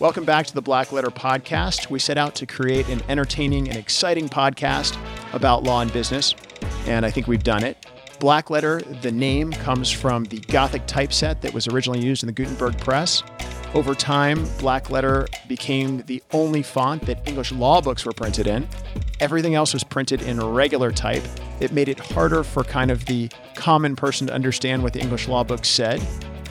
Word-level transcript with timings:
Welcome 0.00 0.24
back 0.24 0.46
to 0.46 0.54
the 0.54 0.62
Black 0.62 0.92
Letter 0.92 1.10
Podcast. 1.10 1.90
We 1.90 1.98
set 1.98 2.16
out 2.16 2.34
to 2.36 2.46
create 2.46 2.88
an 2.88 3.02
entertaining 3.10 3.68
and 3.68 3.76
exciting 3.76 4.30
podcast 4.30 4.96
about 5.34 5.62
law 5.62 5.82
and 5.82 5.92
business, 5.92 6.34
and 6.86 7.04
I 7.04 7.10
think 7.10 7.26
we've 7.26 7.42
done 7.42 7.62
it. 7.62 7.84
Black 8.18 8.48
Letter, 8.48 8.80
the 9.02 9.12
name, 9.12 9.52
comes 9.52 9.90
from 9.90 10.24
the 10.24 10.38
Gothic 10.38 10.86
typeset 10.86 11.42
that 11.42 11.52
was 11.52 11.68
originally 11.68 12.00
used 12.00 12.22
in 12.22 12.28
the 12.28 12.32
Gutenberg 12.32 12.78
press. 12.78 13.22
Over 13.74 13.94
time, 13.94 14.46
Black 14.58 14.88
Letter 14.88 15.26
became 15.48 16.02
the 16.06 16.22
only 16.32 16.62
font 16.62 17.04
that 17.04 17.28
English 17.28 17.52
law 17.52 17.82
books 17.82 18.06
were 18.06 18.12
printed 18.12 18.46
in. 18.46 18.66
Everything 19.20 19.54
else 19.54 19.74
was 19.74 19.84
printed 19.84 20.22
in 20.22 20.40
regular 20.40 20.90
type. 20.90 21.22
It 21.60 21.72
made 21.72 21.90
it 21.90 22.00
harder 22.00 22.42
for 22.42 22.64
kind 22.64 22.90
of 22.90 23.04
the 23.04 23.30
common 23.54 23.96
person 23.96 24.28
to 24.28 24.32
understand 24.32 24.82
what 24.82 24.94
the 24.94 25.00
English 25.00 25.28
law 25.28 25.44
books 25.44 25.68
said 25.68 26.00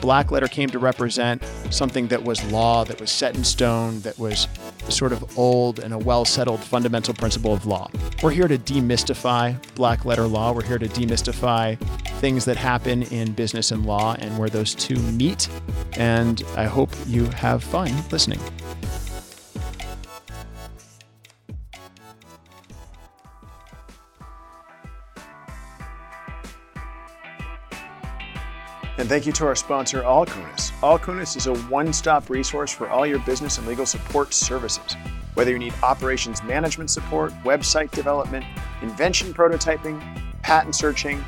black 0.00 0.30
letter 0.30 0.48
came 0.48 0.68
to 0.70 0.78
represent 0.78 1.42
something 1.70 2.08
that 2.08 2.22
was 2.22 2.42
law, 2.52 2.84
that 2.84 3.00
was 3.00 3.10
set 3.10 3.36
in 3.36 3.44
stone, 3.44 4.00
that 4.00 4.18
was 4.18 4.48
sort 4.88 5.12
of 5.12 5.38
old 5.38 5.78
and 5.78 5.94
a 5.94 5.98
well 5.98 6.24
settled 6.24 6.60
fundamental 6.60 7.14
principle 7.14 7.52
of 7.52 7.66
law. 7.66 7.90
We're 8.22 8.30
here 8.30 8.48
to 8.48 8.58
demystify 8.58 9.56
black 9.74 10.04
letter 10.04 10.26
law. 10.26 10.52
We're 10.52 10.64
here 10.64 10.78
to 10.78 10.88
demystify 10.88 11.78
things 12.20 12.44
that 12.44 12.56
happen 12.56 13.02
in 13.04 13.32
business 13.32 13.70
and 13.70 13.86
law 13.86 14.16
and 14.18 14.36
where 14.38 14.48
those 14.48 14.74
two 14.74 14.96
meet. 14.96 15.48
And 15.94 16.42
I 16.56 16.64
hope 16.64 16.90
you 17.06 17.26
have 17.26 17.62
fun 17.62 17.92
listening. 18.10 18.40
And 29.00 29.08
thank 29.08 29.24
you 29.24 29.32
to 29.32 29.46
our 29.46 29.54
sponsor, 29.54 30.02
Alcunis. 30.02 30.72
Alcunis 30.82 31.34
is 31.34 31.46
a 31.46 31.54
one 31.70 31.90
stop 31.90 32.28
resource 32.28 32.70
for 32.70 32.86
all 32.90 33.06
your 33.06 33.18
business 33.20 33.56
and 33.56 33.66
legal 33.66 33.86
support 33.86 34.34
services. 34.34 34.94
Whether 35.32 35.52
you 35.52 35.58
need 35.58 35.72
operations 35.82 36.42
management 36.42 36.90
support, 36.90 37.32
website 37.42 37.92
development, 37.92 38.44
invention 38.82 39.32
prototyping, 39.32 40.02
patent 40.42 40.74
searching, 40.74 41.24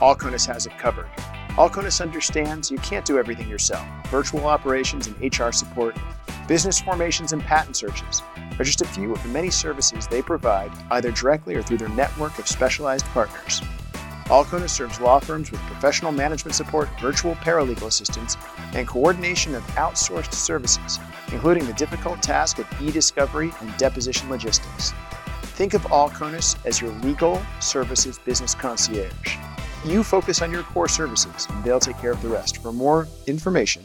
Alcunis 0.00 0.44
has 0.48 0.66
it 0.66 0.76
covered. 0.76 1.06
Alcunis 1.50 2.00
understands 2.00 2.68
you 2.68 2.78
can't 2.78 3.04
do 3.04 3.16
everything 3.16 3.48
yourself. 3.48 3.86
Virtual 4.08 4.46
operations 4.46 5.06
and 5.06 5.38
HR 5.38 5.52
support, 5.52 5.96
business 6.48 6.80
formations 6.80 7.32
and 7.32 7.42
patent 7.44 7.76
searches 7.76 8.22
are 8.58 8.64
just 8.64 8.82
a 8.82 8.88
few 8.88 9.12
of 9.12 9.22
the 9.22 9.28
many 9.28 9.50
services 9.50 10.08
they 10.08 10.20
provide, 10.20 10.72
either 10.90 11.12
directly 11.12 11.54
or 11.54 11.62
through 11.62 11.78
their 11.78 11.88
network 11.90 12.40
of 12.40 12.48
specialized 12.48 13.06
partners. 13.06 13.62
Alcunis 14.26 14.70
serves 14.70 15.00
law 15.00 15.18
firms 15.18 15.50
with 15.50 15.60
professional 15.62 16.10
management 16.10 16.54
support, 16.54 16.88
virtual 16.98 17.34
paralegal 17.36 17.88
assistance, 17.88 18.38
and 18.72 18.88
coordination 18.88 19.54
of 19.54 19.62
outsourced 19.72 20.32
services, 20.32 20.98
including 21.30 21.66
the 21.66 21.74
difficult 21.74 22.22
task 22.22 22.58
of 22.58 22.66
e 22.80 22.90
discovery 22.90 23.52
and 23.60 23.76
deposition 23.76 24.30
logistics. 24.30 24.94
Think 25.54 25.74
of 25.74 25.82
Alcunis 25.82 26.56
as 26.64 26.80
your 26.80 26.90
legal 27.02 27.42
services 27.60 28.18
business 28.18 28.54
concierge. 28.54 29.36
You 29.84 30.02
focus 30.02 30.40
on 30.40 30.50
your 30.50 30.62
core 30.62 30.88
services, 30.88 31.46
and 31.50 31.62
they'll 31.62 31.78
take 31.78 31.98
care 31.98 32.12
of 32.12 32.22
the 32.22 32.28
rest. 32.28 32.62
For 32.62 32.72
more 32.72 33.06
information, 33.26 33.84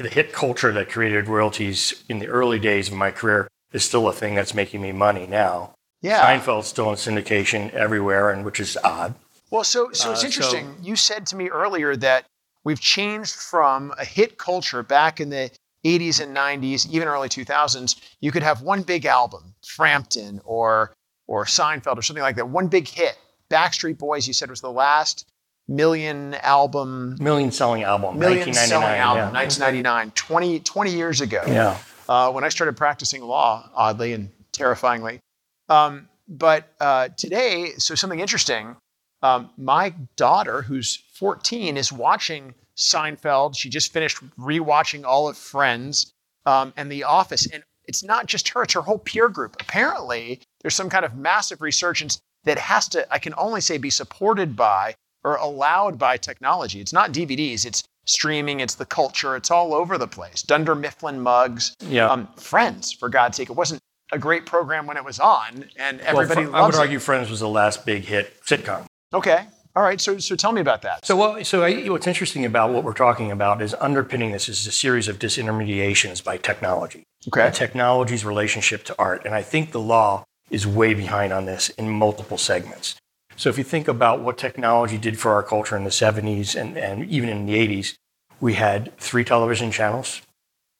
the 0.00 0.08
hit 0.08 0.32
culture 0.32 0.72
that 0.72 0.90
created 0.90 1.28
royalties 1.28 2.02
in 2.08 2.18
the 2.18 2.26
early 2.26 2.58
days 2.58 2.88
of 2.88 2.94
my 2.94 3.12
career 3.12 3.46
is 3.72 3.84
still 3.84 4.08
a 4.08 4.12
thing 4.12 4.34
that's 4.34 4.54
making 4.54 4.82
me 4.82 4.90
money 4.90 5.24
now. 5.28 5.74
Yeah. 6.02 6.20
Seinfeld's 6.20 6.66
still 6.66 6.90
in 6.90 6.96
syndication 6.96 7.72
everywhere, 7.74 8.30
and 8.30 8.44
which 8.44 8.58
is 8.58 8.76
odd. 8.82 9.14
Well, 9.52 9.62
so 9.62 9.92
so 9.92 10.10
it's 10.10 10.24
uh, 10.24 10.26
interesting. 10.26 10.74
So, 10.78 10.82
you 10.82 10.96
said 10.96 11.26
to 11.26 11.36
me 11.36 11.50
earlier 11.50 11.94
that 11.96 12.26
we've 12.64 12.80
changed 12.80 13.36
from 13.36 13.94
a 13.98 14.04
hit 14.04 14.36
culture 14.36 14.82
back 14.82 15.20
in 15.20 15.30
the 15.30 15.52
80s 15.84 16.20
and 16.20 16.36
90s, 16.36 16.90
even 16.90 17.06
early 17.06 17.28
2000s. 17.28 18.00
You 18.20 18.32
could 18.32 18.42
have 18.42 18.62
one 18.62 18.82
big 18.82 19.04
album, 19.04 19.54
Frampton 19.64 20.40
or 20.44 20.92
or 21.26 21.44
Seinfeld 21.44 21.96
or 21.96 22.02
something 22.02 22.22
like 22.22 22.36
that. 22.36 22.48
One 22.48 22.68
big 22.68 22.88
hit. 22.88 23.16
Backstreet 23.50 23.98
Boys, 23.98 24.26
you 24.26 24.32
said 24.32 24.50
was 24.50 24.60
the 24.60 24.70
last 24.72 25.26
million 25.68 26.34
album, 26.34 27.16
million 27.20 27.50
selling 27.50 27.82
album, 27.82 28.18
million 28.18 28.52
selling 28.52 28.86
album, 28.86 29.32
yeah. 29.34 29.40
1999, 29.40 30.10
20, 30.12 30.60
20 30.60 30.90
years 30.90 31.20
ago. 31.20 31.42
Yeah. 31.46 31.78
Uh, 32.08 32.30
when 32.32 32.44
I 32.44 32.48
started 32.48 32.76
practicing 32.76 33.22
law, 33.22 33.68
oddly 33.74 34.12
and 34.12 34.30
terrifyingly. 34.52 35.20
Um, 35.68 36.08
but 36.28 36.72
uh, 36.80 37.08
today, 37.16 37.72
so 37.78 37.94
something 37.94 38.20
interesting. 38.20 38.76
Um, 39.22 39.50
my 39.56 39.94
daughter, 40.16 40.62
who's 40.62 41.02
14, 41.14 41.76
is 41.76 41.92
watching 41.92 42.54
Seinfeld. 42.76 43.56
She 43.56 43.70
just 43.70 43.92
finished 43.92 44.18
rewatching 44.36 45.04
all 45.04 45.28
of 45.28 45.36
Friends 45.36 46.12
um, 46.44 46.74
and 46.76 46.90
The 46.90 47.04
Office, 47.04 47.46
and 47.46 47.62
it's 47.86 48.02
not 48.02 48.26
just 48.26 48.48
her; 48.50 48.62
it's 48.62 48.74
her 48.74 48.82
whole 48.82 48.98
peer 48.98 49.28
group. 49.28 49.56
Apparently, 49.60 50.40
there's 50.64 50.74
some 50.74 50.88
kind 50.88 51.04
of 51.04 51.14
massive 51.14 51.60
resurgence 51.60 52.18
that 52.44 52.58
has 52.58 52.88
to, 52.88 53.06
I 53.12 53.18
can 53.18 53.34
only 53.36 53.60
say, 53.60 53.76
be 53.76 53.90
supported 53.90 54.56
by 54.56 54.94
or 55.22 55.36
allowed 55.36 55.98
by 55.98 56.16
technology. 56.16 56.80
It's 56.80 56.92
not 56.92 57.12
DVDs, 57.12 57.66
it's 57.66 57.84
streaming, 58.06 58.60
it's 58.60 58.74
the 58.74 58.86
culture, 58.86 59.36
it's 59.36 59.50
all 59.50 59.74
over 59.74 59.98
the 59.98 60.08
place. 60.08 60.40
Dunder 60.40 60.74
Mifflin 60.74 61.20
mugs, 61.20 61.74
yeah. 61.86 62.08
Um, 62.08 62.28
Friends, 62.36 62.92
for 62.92 63.10
God's 63.10 63.36
sake. 63.36 63.50
It 63.50 63.56
wasn't 63.56 63.80
a 64.10 64.18
great 64.18 64.46
program 64.46 64.86
when 64.86 64.96
it 64.96 65.04
was 65.04 65.20
on, 65.20 65.66
and 65.76 66.00
everybody 66.00 66.46
well, 66.46 66.56
I 66.56 66.66
would 66.66 66.74
it. 66.74 66.80
argue 66.80 66.98
Friends 66.98 67.28
was 67.30 67.40
the 67.40 67.48
last 67.48 67.84
big 67.84 68.04
hit 68.04 68.42
sitcom. 68.42 68.86
Okay. 69.12 69.46
All 69.76 69.82
right, 69.82 70.00
so, 70.00 70.18
so 70.18 70.36
tell 70.36 70.52
me 70.52 70.60
about 70.60 70.82
that. 70.82 71.04
So, 71.04 71.16
well, 71.16 71.44
so 71.44 71.64
I, 71.64 71.88
what's 71.88 72.06
interesting 72.06 72.44
about 72.44 72.72
what 72.72 72.84
we're 72.84 72.92
talking 72.94 73.32
about 73.32 73.60
is 73.60 73.74
underpinning 73.80 74.30
this 74.30 74.48
is 74.48 74.66
a 74.66 74.72
series 74.72 75.08
of 75.08 75.18
disintermediations 75.18 76.22
by 76.22 76.36
technology. 76.36 77.02
Okay. 77.26 77.50
technology's 77.50 78.24
relationship 78.24 78.84
to 78.84 78.94
art. 78.98 79.24
And 79.24 79.34
I 79.34 79.42
think 79.42 79.72
the 79.72 79.80
law 79.80 80.24
is 80.50 80.66
way 80.66 80.94
behind 80.94 81.32
on 81.32 81.46
this 81.46 81.70
in 81.70 81.88
multiple 81.90 82.38
segments. 82.38 82.96
So 83.36 83.48
if 83.48 83.58
you 83.58 83.64
think 83.64 83.88
about 83.88 84.20
what 84.20 84.38
technology 84.38 84.98
did 84.98 85.18
for 85.18 85.32
our 85.32 85.42
culture 85.42 85.76
in 85.76 85.84
the 85.84 85.90
70s 85.90 86.58
and, 86.58 86.76
and 86.76 87.08
even 87.10 87.28
in 87.28 87.46
the 87.46 87.54
80s, 87.54 87.94
we 88.40 88.54
had 88.54 88.96
three 88.98 89.24
television 89.24 89.70
channels. 89.70 90.22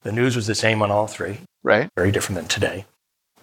The 0.03 0.13
news 0.13 0.37
was 0.37 0.47
the 0.47 0.55
same 0.55 0.83
on 0.83 0.91
all 0.91 1.07
three. 1.07 1.39
Right. 1.63 1.89
Very 1.97 2.13
different 2.13 2.37
than 2.37 2.49
today. 2.49 2.85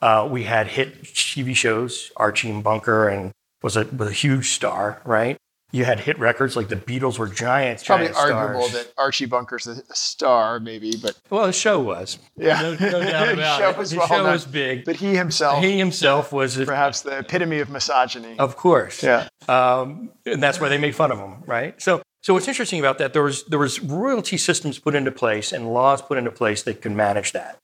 Uh, 0.02 0.28
we 0.30 0.44
had 0.44 0.68
hit 0.68 1.04
TV 1.04 1.56
shows, 1.56 2.12
Archie 2.16 2.50
and 2.50 2.64
Bunker, 2.64 3.08
and 3.08 3.32
was 3.62 3.76
a, 3.76 3.86
was 3.86 4.10
a 4.10 4.14
huge 4.14 4.52
star, 4.52 5.02
right? 5.06 5.38
You 5.72 5.86
had 5.86 6.00
hit 6.02 6.20
records 6.20 6.56
like 6.56 6.68
the 6.68 6.76
Beatles 6.76 7.18
were 7.18 7.28
giants. 7.28 7.82
It's 7.82 7.88
probably 7.88 8.08
giant 8.08 8.18
arguable 8.20 8.68
stars. 8.68 8.86
that 8.86 8.94
Archie 8.98 9.26
Bunker's 9.26 9.68
a 9.68 9.82
star, 9.96 10.60
maybe, 10.60 10.96
but 11.02 11.18
well, 11.30 11.46
the 11.48 11.54
show 11.54 11.80
was. 11.80 12.18
Yeah, 12.38 12.62
no, 12.62 12.72
no 12.74 13.04
doubt 13.04 13.34
about 13.34 13.60
show 13.60 13.70
it. 13.70 13.78
Was 13.78 13.92
the 13.92 13.98
well 13.98 14.08
show 14.08 14.24
done. 14.24 14.32
was 14.32 14.46
big, 14.46 14.86
but 14.86 14.96
he 14.98 15.16
himself, 15.16 15.64
he 15.64 15.78
himself 15.78 16.32
was 16.34 16.58
perhaps 16.58 17.02
the 17.02 17.20
epitome 17.20 17.60
of 17.60 17.70
misogyny. 17.70 18.38
Of 18.38 18.58
course, 18.58 19.02
yeah, 19.04 19.28
um, 19.48 20.12
and 20.26 20.42
that's 20.44 20.60
why 20.60 20.70
they 20.70 20.78
made 20.78 20.96
fun 20.96 21.12
of 21.12 21.18
him, 21.20 21.44
right? 21.46 21.80
So, 21.82 22.02
So 22.24 22.34
what's 22.34 22.48
interesting 22.48 22.80
about 22.80 22.98
that, 23.00 23.14
there 23.14 23.24
was 23.24 23.44
there 23.46 23.60
was 23.60 23.80
royalty 23.82 24.38
systems 24.38 24.78
put 24.80 24.94
into 24.96 25.12
place 25.12 25.52
and 25.52 25.74
laws 25.74 26.02
put 26.02 26.18
into 26.18 26.32
place 26.32 26.64
that 26.64 26.82
could 26.82 26.92
manage 26.92 27.32
that. 27.32 27.58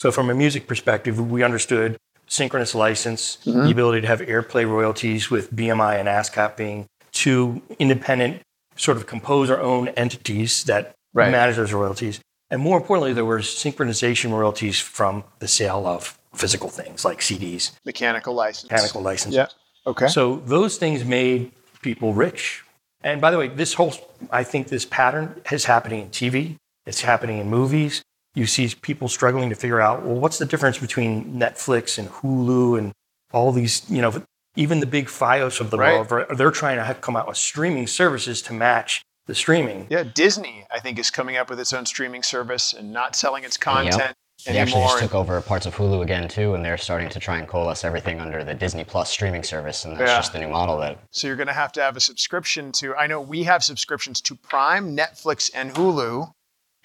So 0.00 0.12
from 0.12 0.28
a 0.30 0.34
music 0.34 0.66
perspective, 0.66 1.18
we 1.30 1.42
understood 1.42 1.96
synchronous 2.26 2.74
license, 2.74 3.36
the 3.44 3.70
ability 3.70 4.00
to 4.02 4.06
have 4.06 4.20
airplay 4.20 4.66
royalties 4.68 5.30
with 5.30 5.54
BMI 5.54 5.98
and 6.00 6.08
ASCAP 6.08 6.56
being 6.56 6.86
two 7.14 7.62
independent 7.78 8.42
sort 8.76 8.96
of 8.98 9.06
compose 9.06 9.48
our 9.50 9.60
own 9.60 9.88
entities 9.88 10.64
that 10.64 10.92
Right. 11.14 11.30
manage 11.30 11.54
those 11.56 11.72
royalties. 11.72 12.18
And 12.50 12.60
more 12.60 12.76
importantly, 12.76 13.12
there 13.12 13.24
were 13.24 13.38
synchronization 13.38 14.32
royalties 14.32 14.80
from 14.80 15.22
the 15.38 15.46
sale 15.48 15.86
of 15.86 16.18
physical 16.34 16.68
things 16.68 17.04
like 17.04 17.20
CDs, 17.20 17.70
Mechanical 17.86 18.34
license. 18.34 18.68
mechanical 18.70 19.00
licenses. 19.00 19.36
Yeah. 19.36 19.46
Okay. 19.86 20.08
So 20.08 20.42
those 20.44 20.76
things 20.76 21.04
made 21.04 21.52
people 21.82 22.12
rich. 22.14 22.64
And 23.04 23.20
by 23.20 23.30
the 23.30 23.38
way, 23.38 23.46
this 23.48 23.74
whole, 23.74 23.94
I 24.32 24.42
think 24.42 24.68
this 24.68 24.84
pattern 24.84 25.40
is 25.52 25.66
happening 25.66 26.00
in 26.02 26.08
TV. 26.10 26.56
It's 26.84 27.02
happening 27.02 27.38
in 27.38 27.48
movies. 27.48 28.02
You 28.34 28.46
see 28.46 28.74
people 28.82 29.08
struggling 29.08 29.50
to 29.50 29.54
figure 29.56 29.80
out, 29.80 30.02
well, 30.04 30.16
what's 30.16 30.38
the 30.38 30.46
difference 30.46 30.78
between 30.78 31.34
Netflix 31.38 31.96
and 31.98 32.08
Hulu 32.08 32.76
and 32.78 32.92
all 33.32 33.52
these, 33.52 33.88
you 33.88 34.02
know, 34.02 34.10
even 34.56 34.80
the 34.80 34.86
big 34.86 35.06
FiOS 35.06 35.60
of 35.60 35.70
the 35.70 35.78
Right. 35.78 36.08
world, 36.08 36.38
they're 36.38 36.50
trying 36.50 36.76
to 36.76 36.84
have 36.84 37.00
come 37.00 37.16
out 37.16 37.26
with 37.26 37.36
streaming 37.36 37.86
services 37.86 38.40
to 38.42 38.52
match 38.52 39.02
the 39.26 39.34
streaming. 39.34 39.86
yeah, 39.88 40.02
Disney, 40.02 40.66
I 40.70 40.80
think, 40.80 40.98
is 40.98 41.10
coming 41.10 41.36
up 41.36 41.48
with 41.48 41.58
its 41.58 41.72
own 41.72 41.86
streaming 41.86 42.22
service 42.22 42.72
and 42.74 42.92
not 42.92 43.16
selling 43.16 43.42
its 43.44 43.56
content 43.56 44.14
They 44.46 44.58
actually 44.58 44.82
just 44.82 44.98
took 44.98 45.14
over 45.14 45.40
parts 45.40 45.64
of 45.64 45.74
Hulu 45.76 46.02
again 46.02 46.28
too, 46.28 46.54
and 46.54 46.62
they're 46.64 46.76
starting 46.76 47.08
to 47.08 47.20
try 47.20 47.38
and 47.38 47.48
coalesce 47.48 47.84
everything 47.84 48.20
under 48.20 48.44
the 48.44 48.52
Disney 48.52 48.84
Plus 48.84 49.08
streaming 49.08 49.42
service, 49.44 49.84
and 49.86 49.98
that's 49.98 50.10
Yeah. 50.10 50.16
just 50.16 50.32
the 50.34 50.40
new 50.40 50.48
model 50.48 50.76
that 50.78 50.98
So 51.12 51.26
you're 51.28 51.36
going 51.36 51.46
to 51.46 51.54
have 51.54 51.72
to 51.72 51.80
have 51.82 51.96
a 51.96 52.00
subscription 52.00 52.70
to. 52.72 52.94
I 52.96 53.06
know 53.06 53.20
we 53.20 53.44
have 53.44 53.64
subscriptions 53.64 54.20
to 54.22 54.34
Prime, 54.34 54.94
Netflix, 54.94 55.50
and 55.54 55.72
Hulu, 55.74 56.32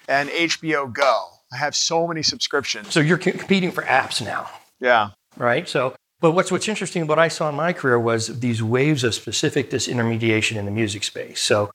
and 0.08 0.30
HBO 0.30 0.86
Go. 0.86 1.26
I 1.52 1.56
have 1.58 1.74
so 1.76 2.06
many 2.06 2.22
subscriptions. 2.22 2.92
So 2.94 3.00
you're 3.00 3.18
co- 3.18 3.32
competing 3.32 3.72
for 3.72 3.82
apps 3.82 4.24
now. 4.24 4.48
Yeah. 4.80 5.10
right? 5.36 5.68
So, 5.68 5.94
but 6.20 6.32
what's 6.32 6.52
what's 6.52 6.68
interesting, 6.68 7.06
what 7.06 7.18
I 7.18 7.28
saw 7.28 7.48
in 7.48 7.54
my 7.54 7.72
career 7.72 7.98
was 7.98 8.40
these 8.40 8.62
waves 8.62 9.04
of 9.04 9.14
specific 9.14 9.70
disintermediation 9.70 10.56
in 10.56 10.64
the 10.64 10.70
music 10.70 11.04
space. 11.04 11.40
So, 11.40 11.70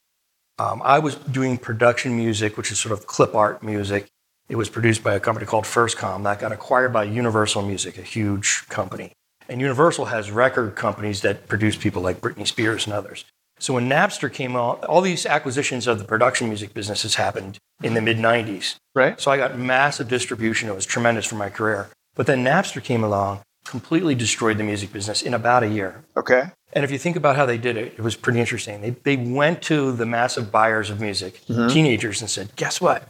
um, 0.58 0.82
I 0.84 1.00
was 1.00 1.16
doing 1.16 1.58
production 1.58 2.16
music, 2.16 2.58
which 2.58 2.72
is 2.72 2.80
sort 2.80 2.94
of 2.94 3.08
clip 3.08 3.36
art 3.36 3.64
music. 3.64 4.08
It 4.48 4.56
was 4.56 4.70
produced 4.70 5.04
by 5.04 5.16
a 5.16 5.20
company 5.20 5.46
called 5.46 5.66
FirstCom 5.66 6.24
that 6.24 6.40
got 6.40 6.52
acquired 6.52 6.94
by 6.94 7.04
Universal 7.04 7.64
Music, 7.64 7.98
a 7.98 8.04
huge 8.04 8.66
company. 8.70 9.12
And 9.50 9.60
Universal 9.60 10.06
has 10.06 10.32
record 10.32 10.76
companies 10.76 11.22
that 11.22 11.48
produce 11.48 11.76
people 11.76 12.02
like 12.02 12.22
Britney 12.22 12.48
Spears 12.48 12.86
and 12.86 12.94
others. 12.94 13.26
So 13.58 13.74
when 13.74 13.90
Napster 13.90 14.32
came 14.32 14.56
out, 14.56 14.84
all 14.86 15.02
these 15.02 15.26
acquisitions 15.26 15.88
of 15.88 16.00
the 16.00 16.06
production 16.06 16.48
music 16.48 16.74
businesses 16.74 17.16
happened 17.16 17.58
in 17.84 17.94
the 17.94 18.02
mid 18.02 18.18
90s. 18.18 18.76
Right. 18.94 19.20
So 19.20 19.32
I 19.32 19.38
got 19.38 19.58
massive 19.58 20.08
distribution. 20.08 20.70
It 20.70 20.76
was 20.76 20.86
tremendous 20.86 21.26
for 21.26 21.36
my 21.36 21.50
career. 21.50 21.90
But 22.16 22.28
then 22.28 22.44
Napster 22.44 22.84
came 22.84 23.04
along, 23.04 23.42
completely 23.66 24.16
destroyed 24.16 24.58
the 24.58 24.64
music 24.64 24.94
business 24.94 25.22
in 25.22 25.34
about 25.34 25.64
a 25.64 25.68
year. 25.68 26.06
Okay. 26.16 26.44
And 26.74 26.84
if 26.84 26.92
you 26.92 26.98
think 26.98 27.16
about 27.16 27.36
how 27.36 27.46
they 27.46 27.58
did 27.58 27.78
it, 27.78 27.94
it 27.98 28.02
was 28.02 28.16
pretty 28.16 28.40
interesting. 28.40 28.82
They, 28.82 28.90
they 28.92 29.18
went 29.18 29.62
to 29.64 29.92
the 29.92 30.06
massive 30.06 30.52
buyers 30.52 30.90
of 30.90 31.02
music, 31.02 31.42
mm-hmm. 31.48 31.68
teenagers, 31.68 32.22
and 32.22 32.30
said, 32.30 32.56
guess 32.56 32.80
what? 32.80 33.08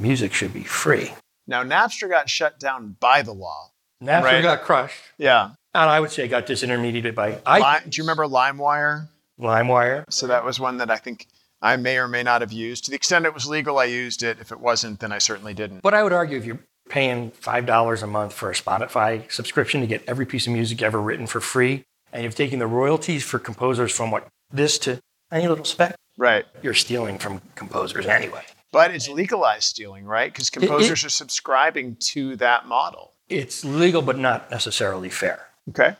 Music 0.00 0.32
should 0.32 0.52
be 0.52 0.64
free. 0.64 1.12
Now 1.46 1.62
Napster 1.62 2.08
got 2.08 2.30
shut 2.30 2.58
down 2.58 2.96
by 3.00 3.22
the 3.22 3.32
law. 3.32 3.70
Napster 4.02 4.22
Right. 4.22 4.42
got 4.42 4.62
crushed. 4.62 5.00
Yeah. 5.18 5.50
And 5.74 5.90
I 5.90 6.00
would 6.00 6.10
say 6.10 6.28
got 6.28 6.46
disintermediated 6.46 7.14
by 7.14 7.38
I, 7.46 7.80
do 7.80 7.96
you 7.96 8.02
remember 8.02 8.24
LimeWire? 8.24 9.08
LimeWire. 9.40 10.04
So 10.10 10.26
that 10.26 10.44
was 10.44 10.60
one 10.60 10.78
that 10.78 10.90
I 10.90 10.96
think 10.96 11.26
I 11.60 11.76
may 11.76 11.98
or 11.98 12.08
may 12.08 12.22
not 12.22 12.40
have 12.40 12.52
used. 12.52 12.84
To 12.84 12.90
the 12.90 12.96
extent 12.96 13.24
it 13.24 13.34
was 13.34 13.46
legal, 13.46 13.78
I 13.78 13.84
used 13.84 14.22
it. 14.22 14.38
If 14.40 14.52
it 14.52 14.60
wasn't, 14.60 15.00
then 15.00 15.12
I 15.12 15.18
certainly 15.18 15.54
didn't. 15.54 15.80
But 15.82 15.94
I 15.94 16.02
would 16.02 16.12
argue 16.12 16.36
if 16.36 16.44
you're 16.44 16.60
paying 16.92 17.30
$5 17.30 18.02
a 18.02 18.06
month 18.06 18.34
for 18.34 18.50
a 18.50 18.54
Spotify 18.54 19.30
subscription 19.32 19.80
to 19.80 19.86
get 19.86 20.04
every 20.06 20.26
piece 20.26 20.46
of 20.46 20.52
music 20.52 20.82
ever 20.82 21.00
written 21.00 21.26
for 21.26 21.40
free, 21.40 21.84
and 22.12 22.22
you've 22.22 22.34
taken 22.34 22.58
the 22.58 22.66
royalties 22.66 23.24
for 23.24 23.38
composers 23.38 23.90
from 23.90 24.10
what 24.10 24.28
this 24.50 24.76
to 24.80 25.00
any 25.32 25.48
little 25.48 25.64
speck, 25.64 25.94
Right. 26.18 26.44
you're 26.62 26.74
stealing 26.74 27.16
from 27.18 27.40
composers 27.54 28.04
anyway. 28.04 28.42
But 28.72 28.94
it's 28.94 29.08
legalized 29.08 29.64
stealing, 29.64 30.04
right? 30.04 30.30
Because 30.30 30.50
composers 30.50 31.02
are 31.02 31.08
subscribing 31.08 31.96
to 32.12 32.36
that 32.36 32.66
model. 32.66 33.12
It's 33.30 33.64
legal, 33.64 34.02
but 34.02 34.18
not 34.18 34.50
necessarily 34.50 35.08
fair. 35.08 35.46
Okay. 35.70 35.96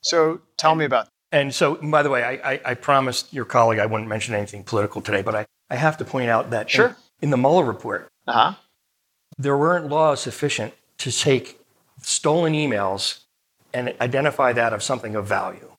So 0.00 0.40
tell 0.58 0.74
me 0.74 0.84
about 0.84 1.06
And 1.30 1.54
so, 1.54 1.76
by 1.76 2.02
the 2.02 2.10
way, 2.10 2.24
I, 2.24 2.52
I, 2.54 2.60
I 2.64 2.74
promised 2.74 3.32
your 3.32 3.44
colleague 3.44 3.78
I 3.78 3.86
wouldn't 3.86 4.08
mention 4.08 4.34
anything 4.34 4.64
political 4.64 5.00
today, 5.00 5.22
but 5.22 5.36
I, 5.36 5.46
I 5.70 5.76
have 5.76 5.96
to 5.98 6.04
point 6.04 6.28
out 6.28 6.50
that 6.50 6.62
in- 6.66 6.70
Sure. 6.70 6.96
in, 7.22 7.30
the 7.30 7.36
Mueller 7.36 7.64
report, 7.64 8.08
uh 8.26 8.32
huh. 8.32 8.52
There 9.38 9.56
weren't 9.56 9.88
laws 9.88 10.20
sufficient 10.20 10.74
to 10.98 11.10
take 11.10 11.60
stolen 12.00 12.52
emails 12.52 13.20
and 13.72 13.94
identify 14.00 14.52
that 14.52 14.72
of 14.72 14.82
something 14.82 15.14
of 15.16 15.26
value. 15.26 15.72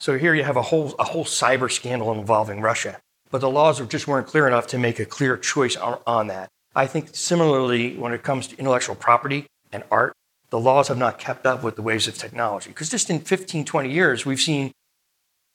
So 0.00 0.18
here 0.18 0.34
you 0.34 0.44
have 0.44 0.56
a 0.56 0.62
whole, 0.62 0.94
a 0.98 1.04
whole 1.04 1.24
cyber 1.24 1.70
scandal 1.70 2.12
involving 2.12 2.60
Russia, 2.60 2.98
but 3.30 3.40
the 3.40 3.50
laws 3.50 3.80
just 3.86 4.08
weren't 4.08 4.26
clear 4.26 4.46
enough 4.46 4.66
to 4.68 4.78
make 4.78 4.98
a 4.98 5.04
clear 5.04 5.36
choice 5.36 5.76
on, 5.76 5.98
on 6.06 6.26
that. 6.28 6.48
I 6.74 6.86
think 6.86 7.10
similarly, 7.12 7.96
when 7.96 8.12
it 8.12 8.22
comes 8.22 8.48
to 8.48 8.58
intellectual 8.58 8.96
property 8.96 9.46
and 9.72 9.84
art, 9.90 10.14
the 10.50 10.58
laws 10.58 10.88
have 10.88 10.98
not 10.98 11.18
kept 11.18 11.46
up 11.46 11.62
with 11.62 11.76
the 11.76 11.82
waves 11.82 12.08
of 12.08 12.16
technology. 12.16 12.70
Because 12.70 12.88
just 12.88 13.10
in 13.10 13.20
15, 13.20 13.64
20 13.64 13.90
years, 13.90 14.26
we've 14.26 14.40
seen 14.40 14.72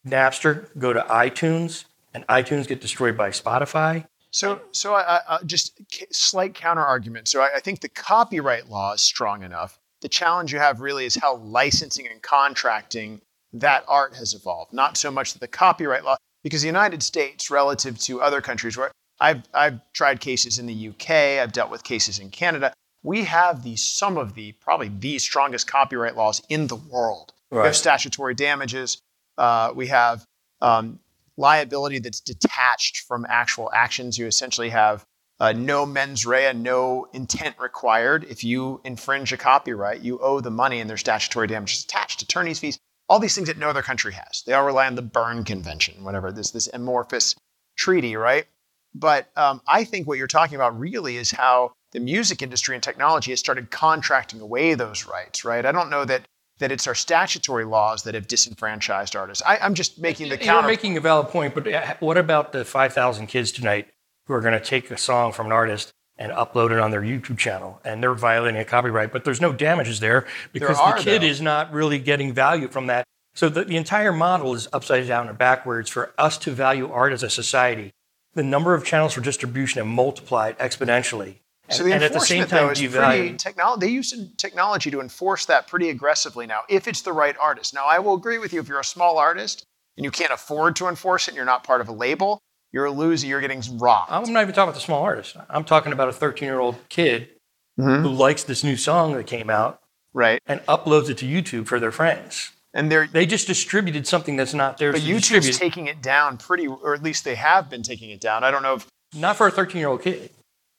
Napster 0.07 0.68
go 0.78 0.94
to 0.94 1.02
iTunes, 1.02 1.86
and 2.13 2.25
iTunes 2.28 2.68
get 2.68 2.81
destroyed 2.81 3.18
by 3.18 3.30
Spotify. 3.30 4.06
So, 4.31 4.62
so 4.72 4.94
I, 4.94 5.20
I, 5.28 5.40
just 5.44 5.81
slight 6.14 6.54
counter 6.54 6.84
argument. 6.84 7.28
So, 7.28 7.42
I, 7.42 7.56
I 7.56 7.60
think 7.60 7.81
the 7.81 7.90
copyright 7.90 8.70
law 8.70 8.94
is 8.94 9.02
strong 9.02 9.44
enough. 9.44 9.80
The 10.02 10.10
challenge 10.10 10.54
you 10.54 10.60
have 10.60 10.81
really 10.81 11.06
is 11.06 11.16
how 11.16 11.38
licensing 11.38 12.08
and 12.08 12.22
contracting 12.22 13.22
that 13.54 13.84
art 13.88 14.16
has 14.16 14.34
evolved. 14.34 14.74
Not 14.74 14.98
so 14.98 15.12
much 15.12 15.34
that 15.34 15.40
the 15.40 15.48
copyright 15.48 16.04
law, 16.06 16.16
because 16.44 16.62
the 16.62 16.68
United 16.68 17.04
States, 17.04 17.50
relative 17.50 17.98
to 18.00 18.22
other 18.22 18.42
countries, 18.42 18.78
where 18.78 18.92
I've 19.20 19.44
I've 19.54 19.80
tried 19.94 20.20
cases 20.20 20.60
in 20.60 20.66
the 20.66 20.90
UK, 20.90 21.10
I've 21.42 21.52
dealt 21.52 21.72
with 21.72 21.84
cases 21.84 22.20
in 22.20 22.30
Canada. 22.30 22.74
We 23.04 23.24
have 23.26 23.64
the 23.64 23.76
some 23.76 24.18
of 24.18 24.36
the 24.36 24.54
probably 24.54 24.90
the 24.90 25.20
strongest 25.20 25.68
copyright 25.68 26.16
laws 26.16 26.42
in 26.50 26.68
the 26.68 26.76
world. 26.76 27.34
We 27.52 27.58
have 27.60 27.76
statutory 27.76 28.36
damages. 28.36 29.02
Uh, 29.38 29.72
we 29.74 29.88
have 29.88 30.24
um, 30.62 31.00
liability 31.39 32.00
that's 32.00 32.19
detached 32.19 32.99
from 33.07 33.25
actual 33.30 33.71
actions. 33.73 34.18
You 34.18 34.28
essentially 34.28 34.69
have 34.69 35.06
uh, 35.40 35.54
no 35.54 35.85
mens 35.85 36.25
rea, 36.25 36.54
no 36.54 37.07
intent 37.14 37.56
required. 37.59 38.25
If 38.30 38.44
you 38.44 38.81
infringe 38.83 39.31
a 39.31 39.37
copyright, 39.37 40.02
you 40.02 40.19
owe 40.19 40.42
the 40.42 40.52
money 40.52 40.80
and 40.80 40.90
there's 40.90 40.99
statutory 40.99 41.47
damages 41.47 41.83
attached, 41.85 42.21
attorney's 42.21 42.59
fees, 42.59 42.78
all 43.07 43.19
these 43.19 43.33
things 43.33 43.47
that 43.47 43.57
no 43.57 43.69
other 43.69 43.81
country 43.81 44.14
has. 44.14 44.44
They 44.45 44.54
all 44.54 44.66
rely 44.66 44.85
on 44.85 44.95
the 44.95 45.02
Berne 45.02 45.44
Convention, 45.44 46.04
whatever 46.04 46.31
this 46.31 46.52
this 46.52 46.68
amorphous 46.71 47.35
treaty, 47.78 48.16
right? 48.16 48.45
But 48.94 49.30
um, 49.37 49.61
I 49.68 49.83
think 49.83 50.07
what 50.07 50.18
you're 50.18 50.28
talking 50.28 50.56
about 50.56 50.78
really 50.78 51.18
is 51.18 51.31
how 51.31 51.71
the 51.92 51.99
music 51.99 52.42
industry 52.42 52.75
and 52.75 52.83
technology 52.83 53.31
has 53.31 53.40
started 53.40 53.71
contracting 53.71 54.42
away 54.42 54.73
those 54.73 55.06
rights, 55.06 55.45
right? 55.45 55.66
I 55.66 55.71
don't 55.71 55.90
know 55.90 56.06
that 56.06 56.28
that 56.59 56.71
it's 56.71 56.87
our 56.87 56.95
statutory 56.95 57.66
laws 57.66 58.04
that 58.04 58.13
have 58.13 58.28
disenfranchised 58.28 59.16
artists. 59.16 59.42
I, 59.45 59.57
I'm 59.57 59.73
just 59.73 59.99
making 59.99 60.30
the 60.30 60.35
You're 60.35 60.45
counter. 60.45 60.68
making 60.68 60.97
a 60.97 61.01
valid 61.01 61.30
point, 61.30 61.56
but 61.56 61.68
uh, 61.68 61.95
what 61.99 62.18
about 62.18 62.51
the 62.51 62.63
5,000 62.63 63.28
kids 63.28 63.51
tonight 63.51 63.87
who 64.28 64.33
are 64.33 64.42
going 64.42 64.54
to 64.54 64.63
take 64.63 64.92
a 64.92 64.97
song 64.97 65.31
from 65.31 65.47
an 65.47 65.51
artist 65.51 65.92
and 66.18 66.31
upload 66.33 66.71
it 66.71 66.80
on 66.80 66.92
their 66.92 67.01
YouTube 67.01 67.37
channel 67.37 67.80
and 67.83 68.04
they're 68.04 68.13
violating 68.13 68.59
a 68.59 68.66
copyright, 68.66 69.11
but 69.11 69.23
there's 69.23 69.42
no 69.42 69.54
damages 69.54 70.01
there 70.01 70.28
because 70.51 70.78
are, 70.78 70.97
the 70.97 71.04
kid 71.04 71.21
though. 71.21 71.25
is 71.25 71.42
not 71.42 71.71
really 71.71 71.97
getting 71.97 72.33
value 72.33 72.68
from 72.68 72.87
that. 72.87 73.06
So 73.33 73.47
the, 73.47 73.63
the 73.63 73.78
entire 73.78 74.11
model 74.11 74.54
is 74.54 74.68
upside 74.73 75.07
down 75.07 75.30
and 75.30 75.37
backwards 75.37 75.89
for 75.89 76.13
us 76.18 76.37
to 76.39 76.51
value 76.51 76.92
art 76.92 77.13
as 77.13 77.23
a 77.23 77.30
society. 77.30 77.92
The 78.33 78.44
number 78.44 78.73
of 78.73 78.83
channels 78.83 79.13
for 79.13 79.21
distribution 79.21 79.80
have 79.80 79.87
multiplied 79.87 80.57
exponentially. 80.59 81.37
And, 81.69 81.78
So 81.78 81.83
the 81.83 81.94
and 81.94 82.04
at 82.04 82.14
the 82.14 82.19
same 82.19 82.42
enforcement, 82.44 82.49
time, 82.49 82.66
though, 82.68 82.71
is 82.71 83.16
pretty 83.26 83.38
technology. 83.38 83.85
They 83.85 83.92
use 83.92 84.14
technology 84.38 84.92
to 84.92 85.02
enforce 85.02 85.45
that 85.45 85.68
pretty 85.68 85.90
aggressively 85.90 86.47
now, 86.47 86.61
if 86.69 86.88
it's 86.88 87.02
the 87.02 87.14
right 87.14 87.35
artist. 87.40 87.73
Now, 87.73 87.85
I 87.85 87.99
will 87.99 88.16
agree 88.16 88.38
with 88.40 88.54
you. 88.54 88.59
If 88.59 88.68
you're 88.68 88.80
a 88.80 88.83
small 88.83 89.18
artist 89.18 89.64
and 89.97 90.04
you 90.04 90.11
can't 90.11 90.31
afford 90.31 90.76
to 90.78 90.88
enforce 90.88 91.28
it, 91.28 91.31
and 91.31 91.35
you're 91.35 91.45
not 91.45 91.64
part 91.64 91.81
of 91.81 91.88
a 91.88 91.92
label, 91.92 92.40
you're 92.71 92.85
a 92.85 92.92
loser. 92.92 93.28
You're 93.28 93.42
getting 93.42 93.61
robbed. 93.78 94.11
I'm 94.11 94.31
not 94.33 94.42
even 94.42 94.54
talking 94.56 94.64
about 94.69 94.76
the 94.76 94.81
small 94.81 95.04
artist. 95.04 95.35
I'm 95.49 95.64
talking 95.64 95.92
about 95.94 96.09
a 96.09 96.14
13 96.14 96.47
year 96.47 96.59
old 96.59 96.76
kid 96.90 97.30
Mhm. 97.80 98.02
who 98.02 98.09
likes 98.09 98.44
this 98.44 98.64
new 98.64 98.76
song 98.76 99.14
that 99.14 99.26
came 99.28 99.49
out 99.49 99.80
right? 100.14 100.42
and 100.47 100.59
uploads 100.66 101.09
it 101.09 101.18
to 101.19 101.26
YouTube 101.26 101.68
for 101.68 101.80
their 101.80 101.92
friends. 101.92 102.52
And 102.73 102.92
they're 102.92 103.07
They 103.07 103.26
just 103.26 103.47
distributed 103.47 104.06
something 104.07 104.35
that's 104.35 104.54
not 104.54 104.78
theirs 104.78 104.94
but 104.95 105.02
YouTube's 105.02 105.30
distribute. 105.45 105.54
taking 105.57 105.88
it 105.88 106.02
down 106.02 106.38
pretty, 106.38 106.68
or 106.68 106.94
at 106.94 107.02
least 107.02 107.23
they 107.23 107.35
have 107.35 107.69
been 107.69 107.81
taking 107.83 108.09
it 108.11 108.19
down. 108.21 108.44
I 108.44 108.52
don't 108.52 108.61
know 108.64 108.76
if 108.76 108.88
not 109.16 109.38
for 109.38 109.47
a 109.47 109.52
13 109.52 109.80
year 109.80 109.90
old 109.90 110.02
kid. 110.04 110.30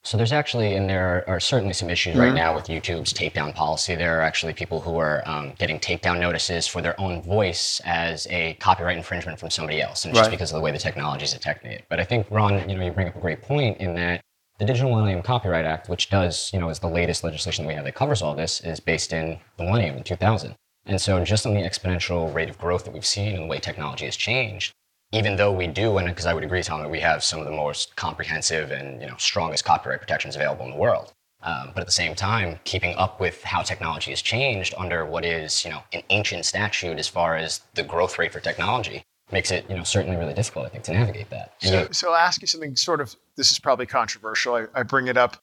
So 0.03 0.17
there's 0.17 0.33
actually, 0.33 0.77
and 0.77 0.89
there 0.89 1.25
are, 1.29 1.39
certainly 1.41 1.75
some 1.75 1.91
issues 1.91 2.17
right 2.17 2.33
now 2.35 2.55
with 2.55 2.69
YouTube's 2.69 3.13
takedown 3.13 3.55
policy. 3.55 3.95
There 3.95 4.19
are 4.19 4.23
actually 4.23 4.55
people 4.55 4.81
who 4.81 4.97
are 4.97 5.23
um, 5.27 5.53
getting 5.59 5.79
takedown 5.79 6.19
notices 6.21 6.67
for 6.67 6.81
their 6.81 6.99
own 6.99 7.21
voice 7.21 7.83
as 7.85 8.27
a 8.31 8.55
copyright 8.55 8.97
infringement 8.97 9.39
from 9.39 9.51
somebody 9.51 9.83
else, 9.83 10.05
and 10.05 10.13
it's 10.13 10.21
just 10.21 10.31
because 10.31 10.53
of 10.53 10.57
the 10.57 10.63
way 10.63 10.73
the 10.73 10.79
technology 10.79 11.25
is 11.25 11.33
detecting 11.33 11.71
it. 11.73 11.85
But 11.91 12.01
I 12.01 12.05
think 12.05 12.27
Ron, 12.31 12.69
you 12.69 12.77
know, 12.77 12.85
you 12.85 12.93
bring 12.93 13.09
up 13.09 13.17
a 13.17 13.21
great 13.21 13.43
point 13.43 13.79
in 13.79 13.95
that 13.97 14.23
the 14.59 14.65
Digital 14.65 14.91
Millennium 14.91 15.23
Copyright 15.23 15.65
Act, 15.65 15.89
which 15.89 16.11
does, 16.11 16.51
you 16.53 16.61
know, 16.61 16.69
is 16.71 16.79
the 16.79 16.89
latest 16.89 17.23
legislation 17.23 17.65
that 17.65 17.69
we 17.69 17.75
have 17.75 17.85
that 17.85 17.95
covers 17.95 18.21
all 18.23 18.35
this, 18.35 18.61
is 18.61 18.81
based 18.81 19.13
in 19.13 19.39
the 19.57 19.65
millennium 19.65 19.97
in 19.97 20.03
2000. 20.03 20.55
And 20.87 21.01
so 21.01 21.23
just 21.25 21.47
on 21.47 21.55
the 21.55 21.61
exponential 21.61 22.33
rate 22.35 22.51
of 22.51 22.59
growth 22.59 22.85
that 22.85 22.93
we've 22.93 23.07
seen 23.07 23.35
and 23.35 23.45
the 23.45 23.47
way 23.47 23.59
technology 23.59 24.07
has 24.07 24.17
changed, 24.17 24.73
even 25.13 25.37
though 25.37 25.53
we 25.53 25.67
do, 25.67 25.99
and 25.99 26.09
because 26.09 26.27
I 26.27 26.35
would 26.35 26.45
agree, 26.45 26.63
Tom, 26.63 26.81
that 26.83 26.91
we 26.91 27.01
have 27.01 27.23
some 27.25 27.41
of 27.41 27.47
the 27.47 27.53
most 27.53 27.97
comprehensive 27.97 28.71
and 28.71 29.01
you 29.01 29.09
know 29.09 29.17
strongest 29.19 29.65
copyright 29.65 30.01
protections 30.01 30.37
available 30.37 30.65
in 30.67 30.71
the 30.73 30.77
world. 30.77 31.13
Um, 31.43 31.71
but 31.75 31.81
at 31.81 31.87
the 31.87 31.93
same 31.93 32.15
time, 32.15 32.61
keeping 32.65 32.95
up 32.97 33.19
with 33.19 33.43
how 33.43 33.63
technology 33.63 34.11
has 34.11 34.21
changed 34.21 34.75
under 34.77 35.05
what 35.07 35.25
is 35.25 35.65
you 35.65 35.71
know 35.71 35.83
an 35.93 36.03
ancient 36.11 36.45
statute 36.45 36.99
as 36.99 37.09
far 37.09 37.37
as 37.37 37.61
the 37.75 37.83
growth 37.83 38.19
rate 38.19 38.33
for 38.33 38.41
technology 38.41 39.03
makes 39.33 39.51
it 39.51 39.65
you 39.71 39.77
know 39.77 39.85
certainly 39.85 40.17
really 40.17 40.35
difficult, 40.35 40.67
I 40.67 40.69
think, 40.69 40.85
to 40.85 40.93
navigate 40.93 41.31
that. 41.31 41.55
And 41.63 41.71
So, 41.71 41.81
you- 41.83 41.89
so 41.93 42.09
I'll 42.11 42.17
ask 42.17 42.41
you 42.41 42.47
something 42.47 42.77
sort 42.77 43.01
of, 43.01 43.15
this 43.37 43.51
is 43.53 43.59
probably 43.59 43.87
controversial. 43.87 44.55
I, 44.55 44.67
I 44.75 44.83
bring 44.83 45.07
it 45.09 45.17
up 45.17 45.37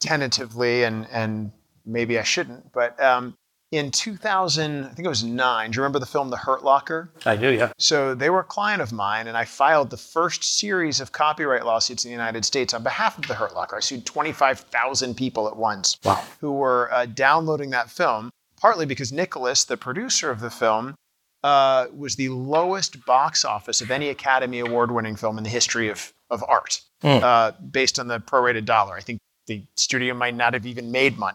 tentatively 0.00 0.84
and, 0.84 1.06
and 1.10 1.52
maybe 1.86 2.18
I 2.18 2.22
shouldn't, 2.22 2.72
but 2.72 3.00
um, 3.02 3.36
in 3.74 3.90
2000, 3.90 4.84
I 4.84 4.88
think 4.90 5.04
it 5.04 5.08
was 5.08 5.24
nine, 5.24 5.70
do 5.70 5.76
you 5.76 5.82
remember 5.82 5.98
the 5.98 6.06
film 6.06 6.30
The 6.30 6.36
Hurt 6.36 6.62
Locker? 6.64 7.10
I 7.26 7.36
do, 7.36 7.50
yeah. 7.50 7.72
So 7.78 8.14
they 8.14 8.30
were 8.30 8.40
a 8.40 8.44
client 8.44 8.80
of 8.80 8.92
mine, 8.92 9.26
and 9.26 9.36
I 9.36 9.44
filed 9.44 9.90
the 9.90 9.96
first 9.96 10.44
series 10.58 11.00
of 11.00 11.12
copyright 11.12 11.66
lawsuits 11.66 12.04
in 12.04 12.10
the 12.10 12.12
United 12.12 12.44
States 12.44 12.72
on 12.72 12.82
behalf 12.82 13.18
of 13.18 13.26
the 13.26 13.34
Hurt 13.34 13.54
Locker. 13.54 13.76
I 13.76 13.80
sued 13.80 14.06
25,000 14.06 15.14
people 15.16 15.48
at 15.48 15.56
once 15.56 15.96
Wow. 16.04 16.22
who 16.40 16.52
were 16.52 16.92
uh, 16.92 17.06
downloading 17.06 17.70
that 17.70 17.90
film, 17.90 18.30
partly 18.60 18.86
because 18.86 19.12
Nicholas, 19.12 19.64
the 19.64 19.76
producer 19.76 20.30
of 20.30 20.40
the 20.40 20.50
film, 20.50 20.94
uh, 21.42 21.86
was 21.94 22.16
the 22.16 22.28
lowest 22.30 23.04
box 23.04 23.44
office 23.44 23.80
of 23.80 23.90
any 23.90 24.08
Academy 24.08 24.60
Award 24.60 24.90
winning 24.90 25.16
film 25.16 25.36
in 25.36 25.44
the 25.44 25.50
history 25.50 25.88
of, 25.88 26.12
of 26.30 26.42
art, 26.48 26.80
Hmm. 27.02 27.18
uh, 27.22 27.50
based 27.70 27.98
on 27.98 28.06
the 28.08 28.18
prorated 28.20 28.64
dollar. 28.64 28.94
I 28.96 29.00
think 29.00 29.18
the 29.46 29.62
studio 29.76 30.14
might 30.14 30.34
not 30.34 30.54
have 30.54 30.64
even 30.64 30.90
made 30.90 31.18
money. 31.18 31.34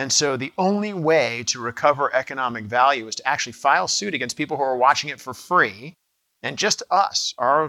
And 0.00 0.10
so 0.10 0.38
the 0.38 0.54
only 0.56 0.94
way 0.94 1.44
to 1.48 1.60
recover 1.60 2.14
economic 2.14 2.64
value 2.64 3.06
is 3.06 3.16
to 3.16 3.28
actually 3.28 3.52
file 3.52 3.86
suit 3.86 4.14
against 4.14 4.34
people 4.34 4.56
who 4.56 4.62
are 4.62 4.78
watching 4.78 5.10
it 5.10 5.20
for 5.20 5.34
free. 5.34 5.92
And 6.42 6.56
just 6.56 6.82
us, 6.90 7.34
our 7.36 7.68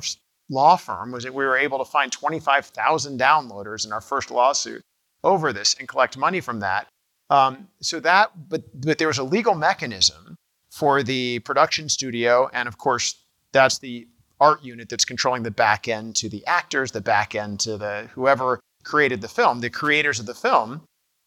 law 0.50 0.77
firm, 0.77 1.11
was 1.11 1.25
that 1.25 1.33
we 1.33 1.43
were 1.43 1.57
able 1.57 1.77
to 1.79 1.83
find 1.83 2.09
25,000 2.09 3.19
downloaders 3.19 3.85
in 3.85 3.91
our 3.91 4.00
first 4.00 4.31
lawsuit 4.31 4.81
over 5.25 5.51
this 5.51 5.73
and 5.73 5.89
collect 5.89 6.17
money 6.17 6.39
from 6.39 6.61
that. 6.61 6.88
Um, 7.29 7.67
so 7.81 8.00
that, 8.00 8.31
but 8.47 8.61
but 8.79 8.97
there 8.97 9.09
was 9.09 9.17
a 9.17 9.25
legal 9.25 9.53
mechanism 9.53 10.38
for 10.69 11.03
the 11.03 11.39
production 11.39 11.89
studio, 11.89 12.50
and 12.53 12.69
of 12.69 12.77
course, 12.77 13.15
that's 13.51 13.79
the 13.79 14.07
art 14.39 14.63
unit 14.63 14.88
that's 14.88 15.03
controlling 15.03 15.43
the 15.43 15.51
back 15.51 15.89
end 15.89 16.15
to 16.15 16.29
the 16.29 16.45
actors, 16.47 16.93
the 16.93 17.01
back 17.01 17.35
end 17.35 17.59
to 17.61 17.77
the 17.77 18.07
whoever 18.13 18.61
created 18.85 19.19
the 19.19 19.27
film, 19.27 19.59
the 19.59 19.69
creators 19.69 20.21
of 20.21 20.27
the 20.27 20.33
film. 20.33 20.83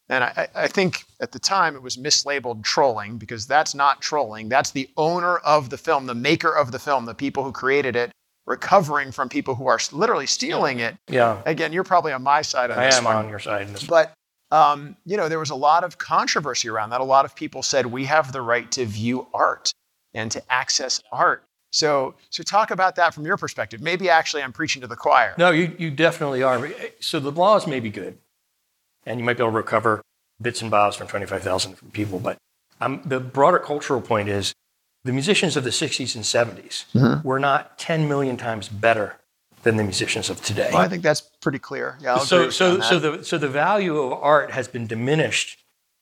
And 0.09 0.25
I, 0.25 0.49
I 0.55 0.69
think 0.69 1.05
at 1.21 1.33
the 1.33 1.39
time 1.39 1.75
it 1.77 1.83
was 1.83 1.97
mislabeled 1.97 2.63
trolling 2.63 3.17
because 3.17 3.47
that's 3.47 3.75
not 3.75 4.03
trolling. 4.03 4.49
That's 4.49 4.71
the 4.71 4.89
owner 4.97 5.39
of 5.39 5.71
the 5.71 5.79
film, 5.79 6.07
the 6.07 6.15
maker 6.15 6.55
of 6.55 6.73
the 6.73 6.79
film, 6.79 7.07
the 7.07 7.15
people 7.15 7.43
who 7.43 7.53
created 7.53 7.97
it, 7.97 8.11
recovering 8.47 9.13
from 9.13 9.29
people 9.29 9.55
who 9.55 9.67
are 9.67 9.79
literally 9.93 10.27
stealing 10.27 10.81
it. 10.81 10.97
Yeah. 11.09 11.41
Again, 11.47 11.73
you're 11.73 11.85
probably 11.85 12.13
on 12.13 12.23
my 12.23 12.43
side 12.43 12.71
on 12.71 12.77
this. 12.77 12.83
I 12.83 12.87
this 12.87 12.99
am 12.99 13.05
one. 13.05 13.17
on 13.17 13.29
your 13.29 13.39
side. 13.39 13.69
But 13.89 14.13
um, 14.51 14.97
you 15.05 15.17
know, 15.17 15.29
there 15.29 15.39
was 15.39 15.51
a 15.51 15.55
lot 15.55 15.85
of 15.85 15.99
controversy 15.99 16.69
around 16.69 16.91
that. 16.91 17.01
A 17.01 17.05
lot 17.05 17.25
of 17.25 17.35
people 17.35 17.63
said 17.63 17.87
we 17.87 18.05
have 18.05 18.33
the 18.33 18.43
right 18.43 18.71
to 18.73 18.85
view 18.85 19.27
art 19.33 19.73
and 20.13 20.31
to 20.31 20.43
access 20.53 21.03
art. 21.11 21.45
So, 21.73 22.15
so 22.31 22.45
talk 22.45 22.71
about 22.71 22.95
that 22.97 23.15
from 23.15 23.27
your 23.27 23.37
perspective. 23.37 23.81
Maybe 23.81 24.09
actually 24.09 24.45
I'm 24.45 24.53
preaching 24.53 24.81
to 24.83 24.87
the 24.87 24.95
choir. 24.95 25.35
No, 25.39 25.51
you, 25.51 25.75
you 25.77 25.91
definitely 25.91 26.41
are. 26.45 26.71
So 27.01 27.19
the 27.19 27.33
laws 27.33 27.67
may 27.67 27.81
be 27.81 27.91
good, 27.91 28.17
and 29.07 29.19
you 29.19 29.25
might 29.25 29.37
be 29.37 29.43
able 29.43 29.53
to 29.53 29.57
recover 29.57 30.03
bits 30.41 30.63
and 30.63 30.71
bobs 30.71 30.97
from 30.97 31.07
25,000 31.07 31.73
different 31.73 31.93
people. 31.93 32.19
But 32.19 32.39
um, 32.81 33.03
the 33.05 33.21
broader 33.21 33.59
cultural 33.59 34.01
point 34.01 34.29
is 34.29 34.53
the 35.05 35.13
musicians 35.13 35.57
of 35.57 35.65
the 35.65 35.71
60s 35.71 36.15
and 36.15 36.25
70s 36.25 37.25
were 37.25 37.39
not 37.39 37.79
10 37.79 38.09
million 38.09 38.37
times 38.37 38.69
better 38.69 39.21
than 39.63 39.77
the 39.77 39.85
musicians 39.85 40.31
of 40.31 40.43
today. 40.43 40.71
Well, 40.73 40.83
I 40.83 40.89
think 40.89 41.03
that's 41.03 41.23
pretty 41.41 41.59
clear. 41.59 41.99
Yeah, 42.01 42.15
I'll 42.15 42.21
so 42.21 42.51
so 42.51 42.81
so 42.81 42.99
the 42.99 43.25
so 43.25 43.39
the 43.39 43.49
value 43.49 43.97
of 43.99 44.13
art 44.13 44.51
has 44.51 44.69
been 44.69 44.87
diminished 44.87 45.59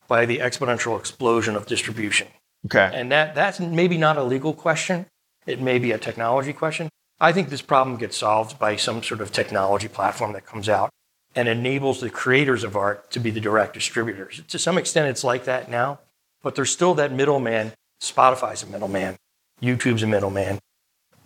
by 0.09 0.26
the 0.26 0.38
exponential 0.38 0.99
explosion 0.99 1.56
of 1.56 1.66
distribution. 1.66 2.28
okay. 2.66 2.90
And 2.92 3.11
that 3.12 3.35
that's 3.35 3.61
maybe 3.61 3.97
not 3.97 4.16
a 4.18 4.25
legal 4.25 4.52
question. 4.52 5.06
It 5.47 5.61
may 5.61 5.78
be 5.78 5.92
a 5.92 5.99
technology 5.99 6.52
question. 6.52 6.88
I 7.21 7.32
think 7.32 7.50
this 7.50 7.62
problem 7.62 7.97
gets 7.97 8.16
solved 8.16 8.59
by 8.59 8.76
some 8.76 9.02
sort 9.02 9.21
of 9.21 9.30
technology 9.32 9.88
platform 9.88 10.32
that 10.32 10.44
comes 10.44 10.68
out 10.68 10.90
and 11.35 11.49
enables 11.49 12.01
the 12.01 12.11
creators 12.11 12.65
of 12.65 12.77
art 12.77 13.11
to 13.11 13.21
be 13.21 13.31
the 13.31 13.41
direct 13.41 13.75
distributors. 13.75 14.43
To 14.49 14.59
some 14.59 14.79
extent, 14.79 15.09
it's 15.09 15.25
like 15.25 15.45
that 15.45 15.71
now, 15.71 16.01
but 16.43 16.55
there's 16.55 16.71
still 16.71 16.95
that 16.95 17.12
middleman. 17.12 17.73
Spotify's 18.01 18.62
a 18.62 18.67
middleman. 18.67 19.17
YouTube's 19.62 20.03
a 20.03 20.07
middleman. 20.07 20.59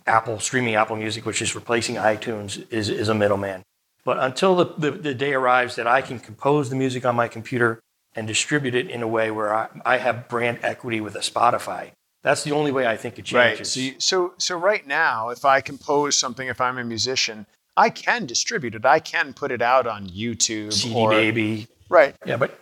Apple, 0.07 0.39
streaming 0.39 0.77
Apple 0.77 0.97
Music, 0.97 1.27
which 1.27 1.43
is 1.43 1.55
replacing 1.55 1.97
iTunes, 1.97 2.65
is, 2.71 2.89
is 2.89 3.09
a 3.09 3.15
middleman. 3.15 3.65
But 4.05 4.19
until 4.21 4.55
the, 4.55 4.67
the, 4.79 4.91
the 4.93 5.15
day 5.15 5.35
arrives 5.35 5.75
that 5.77 5.89
I 5.89 6.01
can 6.01 6.21
compose 6.21 6.71
the 6.71 6.77
music 6.77 7.05
on 7.05 7.17
my 7.17 7.27
computer 7.27 7.81
and 8.15 8.27
distribute 8.29 8.75
it 8.75 8.89
in 8.89 9.03
a 9.03 9.09
way 9.09 9.33
where 9.33 9.53
I, 9.53 9.69
I 9.85 9.99
have 9.99 10.29
brand 10.29 10.61
equity 10.63 11.01
with 11.01 11.17
a 11.17 11.21
Spotify, 11.21 11.91
that's 12.23 12.45
the 12.45 12.53
only 12.53 12.71
way 12.73 12.87
I 12.87 12.97
think 12.97 13.19
it 13.19 13.25
changes. 13.25 13.59
Right. 13.59 13.67
So, 13.67 13.81
you, 13.81 13.95
so, 13.99 14.35
so 14.39 14.57
right 14.57 14.87
now, 14.87 15.31
if 15.31 15.45
I 15.45 15.61
compose 15.61 16.17
something, 16.17 16.47
if 16.47 16.61
I'm 16.61 16.79
a 16.79 16.85
musician, 16.85 17.47
I 17.77 17.91
can 17.91 18.27
distribute 18.27 18.75
it. 18.75 18.85
I 18.87 19.01
can 19.01 19.33
put 19.35 19.51
it 19.53 19.61
out 19.63 19.87
on 19.87 20.09
YouTube 20.09 20.73
CD 20.73 20.95
or 20.95 21.11
Baby. 21.11 21.69
right. 21.91 22.15
Yeah, 22.25 22.37
but 22.37 22.59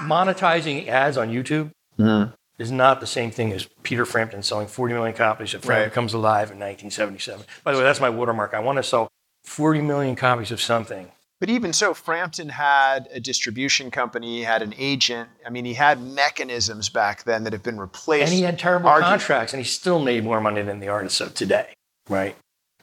monetizing 0.00 0.88
ads 0.88 1.16
on 1.16 1.28
YouTube 1.30 1.70
Mm-hmm. 1.98 2.32
is 2.58 2.70
not 2.70 3.00
the 3.00 3.06
same 3.06 3.30
thing 3.30 3.52
as 3.54 3.66
Peter 3.82 4.04
Frampton 4.04 4.42
selling 4.42 4.66
40 4.66 4.92
million 4.92 5.14
copies 5.16 5.54
of 5.54 5.62
Frampton 5.64 5.84
Right. 5.88 5.92
Comes 5.94 6.12
Alive 6.12 6.50
in 6.50 6.58
1977. 6.58 7.46
By 7.64 7.72
the 7.72 7.78
way, 7.78 7.84
that's 7.84 8.00
my 8.00 8.10
watermark. 8.10 8.52
I 8.52 8.60
want 8.60 8.76
to 8.76 8.82
sell 8.82 9.08
40 9.44 9.80
million 9.80 10.14
copies 10.14 10.50
of 10.52 10.60
something. 10.60 11.10
But 11.40 11.48
even 11.48 11.72
so, 11.72 11.94
Frampton 11.94 12.50
had 12.50 13.08
a 13.12 13.20
distribution 13.20 13.90
company, 13.90 14.38
he 14.38 14.42
had 14.42 14.60
an 14.62 14.74
agent. 14.78 15.28
I 15.46 15.48
mean, 15.50 15.64
he 15.64 15.72
had 15.74 16.02
mechanisms 16.02 16.88
back 16.90 17.24
then 17.24 17.44
that 17.44 17.52
have 17.54 17.62
been 17.62 17.78
replaced. 17.80 18.24
And 18.30 18.32
he 18.32 18.42
had 18.42 18.58
terrible 18.58 18.88
Argue- 18.90 19.06
contracts, 19.08 19.52
and 19.54 19.60
he 19.62 19.66
still 19.68 19.98
made 19.98 20.22
more 20.24 20.40
money 20.40 20.60
than 20.62 20.80
the 20.80 20.88
artists 20.88 21.20
of 21.22 21.32
today, 21.34 21.68
right? 22.10 22.36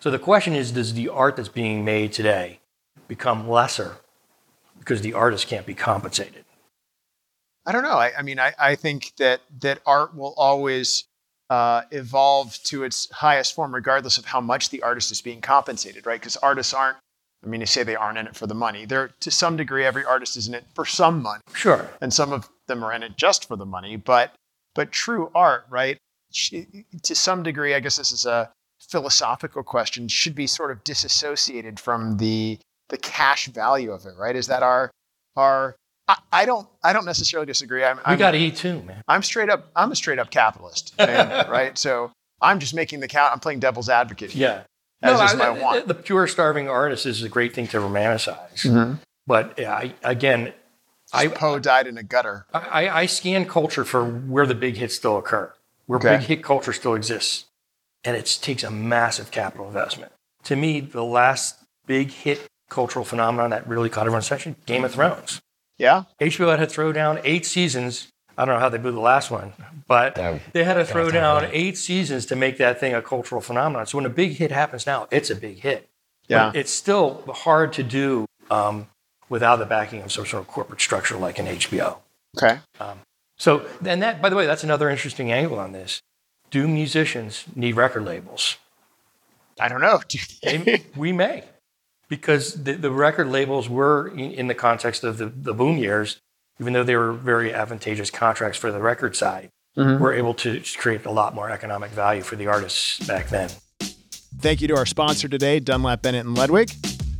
So 0.03 0.11
the 0.11 0.19
question 0.19 0.53
is, 0.53 0.73
does 0.73 0.95
the 0.95 1.07
art 1.07 1.37
that's 1.37 1.47
being 1.47 1.85
made 1.85 2.11
today 2.11 2.59
become 3.07 3.47
lesser 3.47 3.99
because 4.77 4.99
the 4.99 5.13
artist 5.13 5.47
can't 5.47 5.65
be 5.65 5.73
compensated? 5.73 6.43
I 7.65 7.71
don't 7.71 7.83
know. 7.83 7.95
I, 7.95 8.11
I 8.17 8.21
mean, 8.21 8.37
I, 8.37 8.51
I 8.59 8.75
think 8.75 9.13
that 9.19 9.39
that 9.61 9.79
art 9.85 10.13
will 10.13 10.33
always 10.35 11.05
uh, 11.49 11.83
evolve 11.91 12.59
to 12.65 12.83
its 12.83 13.09
highest 13.11 13.55
form, 13.55 13.73
regardless 13.73 14.17
of 14.17 14.25
how 14.25 14.41
much 14.41 14.71
the 14.71 14.83
artist 14.83 15.09
is 15.09 15.21
being 15.21 15.39
compensated, 15.39 16.05
right? 16.05 16.19
Because 16.19 16.35
artists 16.35 16.73
aren't. 16.73 16.97
I 17.41 17.47
mean, 17.47 17.61
you 17.61 17.65
say 17.65 17.83
they 17.83 17.95
aren't 17.95 18.17
in 18.17 18.27
it 18.27 18.35
for 18.35 18.45
the 18.45 18.53
money. 18.53 18.83
They're 18.83 19.11
to 19.21 19.31
some 19.31 19.55
degree, 19.55 19.85
every 19.85 20.03
artist 20.03 20.35
is 20.35 20.49
in 20.49 20.53
it 20.53 20.65
for 20.75 20.85
some 20.85 21.21
money, 21.21 21.39
Sure. 21.53 21.89
and 22.01 22.13
some 22.13 22.33
of 22.33 22.49
them 22.67 22.83
are 22.83 22.91
in 22.91 23.03
it 23.03 23.15
just 23.15 23.47
for 23.47 23.55
the 23.55 23.65
money. 23.65 23.95
But 23.95 24.35
but 24.75 24.91
true 24.91 25.31
art, 25.33 25.65
right? 25.69 25.95
To 26.33 27.15
some 27.15 27.41
degree, 27.41 27.73
I 27.73 27.79
guess 27.79 27.95
this 27.95 28.11
is 28.11 28.25
a 28.25 28.51
philosophical 28.89 29.63
question. 29.63 30.07
Should 30.07 30.35
be 30.35 30.47
sort 30.47 30.71
of 30.71 30.83
disassociated 30.83 31.79
from 31.79 32.17
the 32.17 32.59
the 32.89 32.97
cash 32.97 33.47
value 33.47 33.91
of 33.91 34.05
it, 34.05 34.13
right? 34.17 34.35
Is 34.35 34.47
that 34.47 34.63
our 34.63 34.91
our 35.35 35.75
I, 36.07 36.17
I 36.31 36.45
don't 36.45 36.67
I 36.83 36.93
don't 36.93 37.05
necessarily 37.05 37.45
disagree. 37.45 37.83
I'm, 37.83 37.97
We 37.97 38.03
I'm 38.05 38.19
got 38.19 38.31
to 38.31 38.37
eat 38.37 38.57
too, 38.57 38.81
man. 38.83 39.03
I'm 39.07 39.23
straight 39.23 39.49
up. 39.49 39.69
I'm 39.75 39.91
a 39.91 39.95
straight 39.95 40.19
up 40.19 40.29
capitalist, 40.31 40.95
man, 40.97 41.49
right? 41.49 41.77
So 41.77 42.11
I'm 42.41 42.59
just 42.59 42.73
making 42.73 42.99
the 42.99 43.07
count. 43.07 43.33
I'm 43.33 43.39
playing 43.39 43.59
devil's 43.59 43.89
advocate. 43.89 44.35
Yeah. 44.35 44.63
as 45.01 45.19
is 45.21 45.33
I- 45.33 45.37
my 45.37 45.49
want. 45.49 45.87
The 45.87 45.93
pure 45.95 46.27
starving 46.27 46.67
artist 46.69 47.05
is 47.05 47.23
a 47.23 47.29
great 47.29 47.53
thing 47.53 47.67
to 47.67 47.77
romanticize. 47.77 48.63
Mm-hmm. 48.65 48.95
But 49.25 49.57
yeah, 49.57 49.73
I, 49.73 49.93
again, 50.03 50.53
I, 51.13 51.23
I, 51.23 51.27
Poe 51.29 51.57
died 51.59 51.87
in 51.87 51.97
a 51.97 52.03
gutter. 52.03 52.45
I, 52.53 52.89
I 52.89 53.05
scan 53.05 53.45
culture 53.45 53.85
for 53.85 54.03
where 54.03 54.45
the 54.45 54.55
big 54.55 54.75
hits 54.75 54.95
still 54.95 55.17
occur, 55.17 55.53
where 55.85 55.97
Okay. 55.99 56.17
big 56.17 56.27
hit 56.27 56.43
culture 56.43 56.73
still 56.73 56.93
exists. 56.95 57.45
And 58.05 58.17
it 58.17 58.37
takes 58.41 58.63
a 58.63 58.71
massive 58.71 59.31
capital 59.31 59.67
investment. 59.67 60.11
To 60.45 60.55
me, 60.55 60.81
the 60.81 61.03
last 61.03 61.57
big 61.85 62.11
hit 62.11 62.47
cultural 62.69 63.05
phenomenon 63.05 63.51
that 63.51 63.67
really 63.67 63.89
caught 63.89 64.01
everyone's 64.01 64.25
attention, 64.25 64.55
Game 64.65 64.83
of 64.83 64.93
Thrones. 64.93 65.41
Yeah, 65.77 66.03
HBO 66.19 66.49
had 66.49 66.59
to 66.59 66.67
throw 66.67 66.91
down 66.91 67.19
eight 67.23 67.45
seasons. 67.45 68.09
I 68.37 68.45
don't 68.45 68.55
know 68.55 68.59
how 68.59 68.69
they 68.69 68.77
blew 68.77 68.91
the 68.91 68.99
last 68.99 69.29
one, 69.31 69.53
but 69.87 70.17
Yeah, 70.17 70.39
they 70.53 70.63
had 70.63 70.73
to 70.75 70.85
throw 70.85 71.11
down 71.11 71.37
about 71.37 71.49
eight 71.53 71.77
seasons 71.77 72.25
to 72.27 72.35
make 72.35 72.57
that 72.57 72.79
thing 72.79 72.93
a 72.93 73.01
cultural 73.01 73.41
phenomenon. 73.41 73.85
So 73.85 73.97
when 73.97 74.05
a 74.05 74.09
big 74.09 74.33
hit 74.33 74.51
happens 74.51 74.87
now, 74.87 75.07
it's 75.11 75.29
a 75.29 75.35
big 75.35 75.59
hit. 75.59 75.89
Yeah. 76.27 76.47
But 76.47 76.55
it's 76.55 76.71
still 76.71 77.23
hard 77.27 77.73
to 77.73 77.83
do 77.83 78.25
um, 78.49 78.87
without 79.29 79.57
the 79.57 79.65
backing 79.65 80.01
of 80.01 80.11
some 80.11 80.25
sort 80.25 80.41
of 80.41 80.47
corporate 80.47 80.81
structure 80.81 81.15
like 81.15 81.37
an 81.37 81.45
HBO. 81.45 81.97
Okay. 82.37 82.59
So, 83.37 83.65
and 83.85 84.01
that, 84.01 84.21
by 84.21 84.29
the 84.29 84.35
way, 84.35 84.45
that's 84.45 84.63
another 84.63 84.89
interesting 84.89 85.31
angle 85.31 85.59
on 85.59 85.71
this. 85.73 86.01
Do 86.53 86.67
musicians 86.67 87.45
need 87.55 87.75
record 87.75 88.05
labels? 88.05 88.57
I 89.59 89.67
don't 89.69 89.81
know. 89.81 90.01
They- 90.43 90.57
They- 90.57 90.83
we 90.95 91.11
may, 91.11 91.45
because 92.09 92.63
the, 92.63 92.73
the 92.73 92.91
record 92.91 93.27
labels 93.27 93.67
were 93.67 94.09
in, 94.09 94.31
in 94.33 94.47
the 94.49 94.53
context 94.53 95.03
of 95.03 95.17
the, 95.17 95.25
the 95.25 95.55
boom 95.55 95.79
years, 95.79 96.21
even 96.61 96.73
though 96.73 96.83
they 96.83 96.95
were 96.95 97.11
very 97.11 97.51
advantageous 97.51 98.11
contracts 98.11 98.59
for 98.59 98.71
the 98.71 98.79
record 98.79 99.15
side, 99.15 99.49
mm-hmm. 99.75 99.99
were 99.99 100.13
able 100.13 100.35
to 100.35 100.61
create 100.77 101.03
a 101.05 101.11
lot 101.11 101.33
more 101.33 101.49
economic 101.49 101.89
value 101.89 102.21
for 102.21 102.35
the 102.35 102.45
artists 102.45 102.99
back 103.07 103.29
then. 103.29 103.49
Thank 104.37 104.61
you 104.61 104.67
to 104.67 104.75
our 104.77 104.85
sponsor 104.85 105.27
today, 105.27 105.59
Dunlap 105.59 106.03
Bennett 106.03 106.23
and 106.23 106.37
Ludwig. 106.37 106.69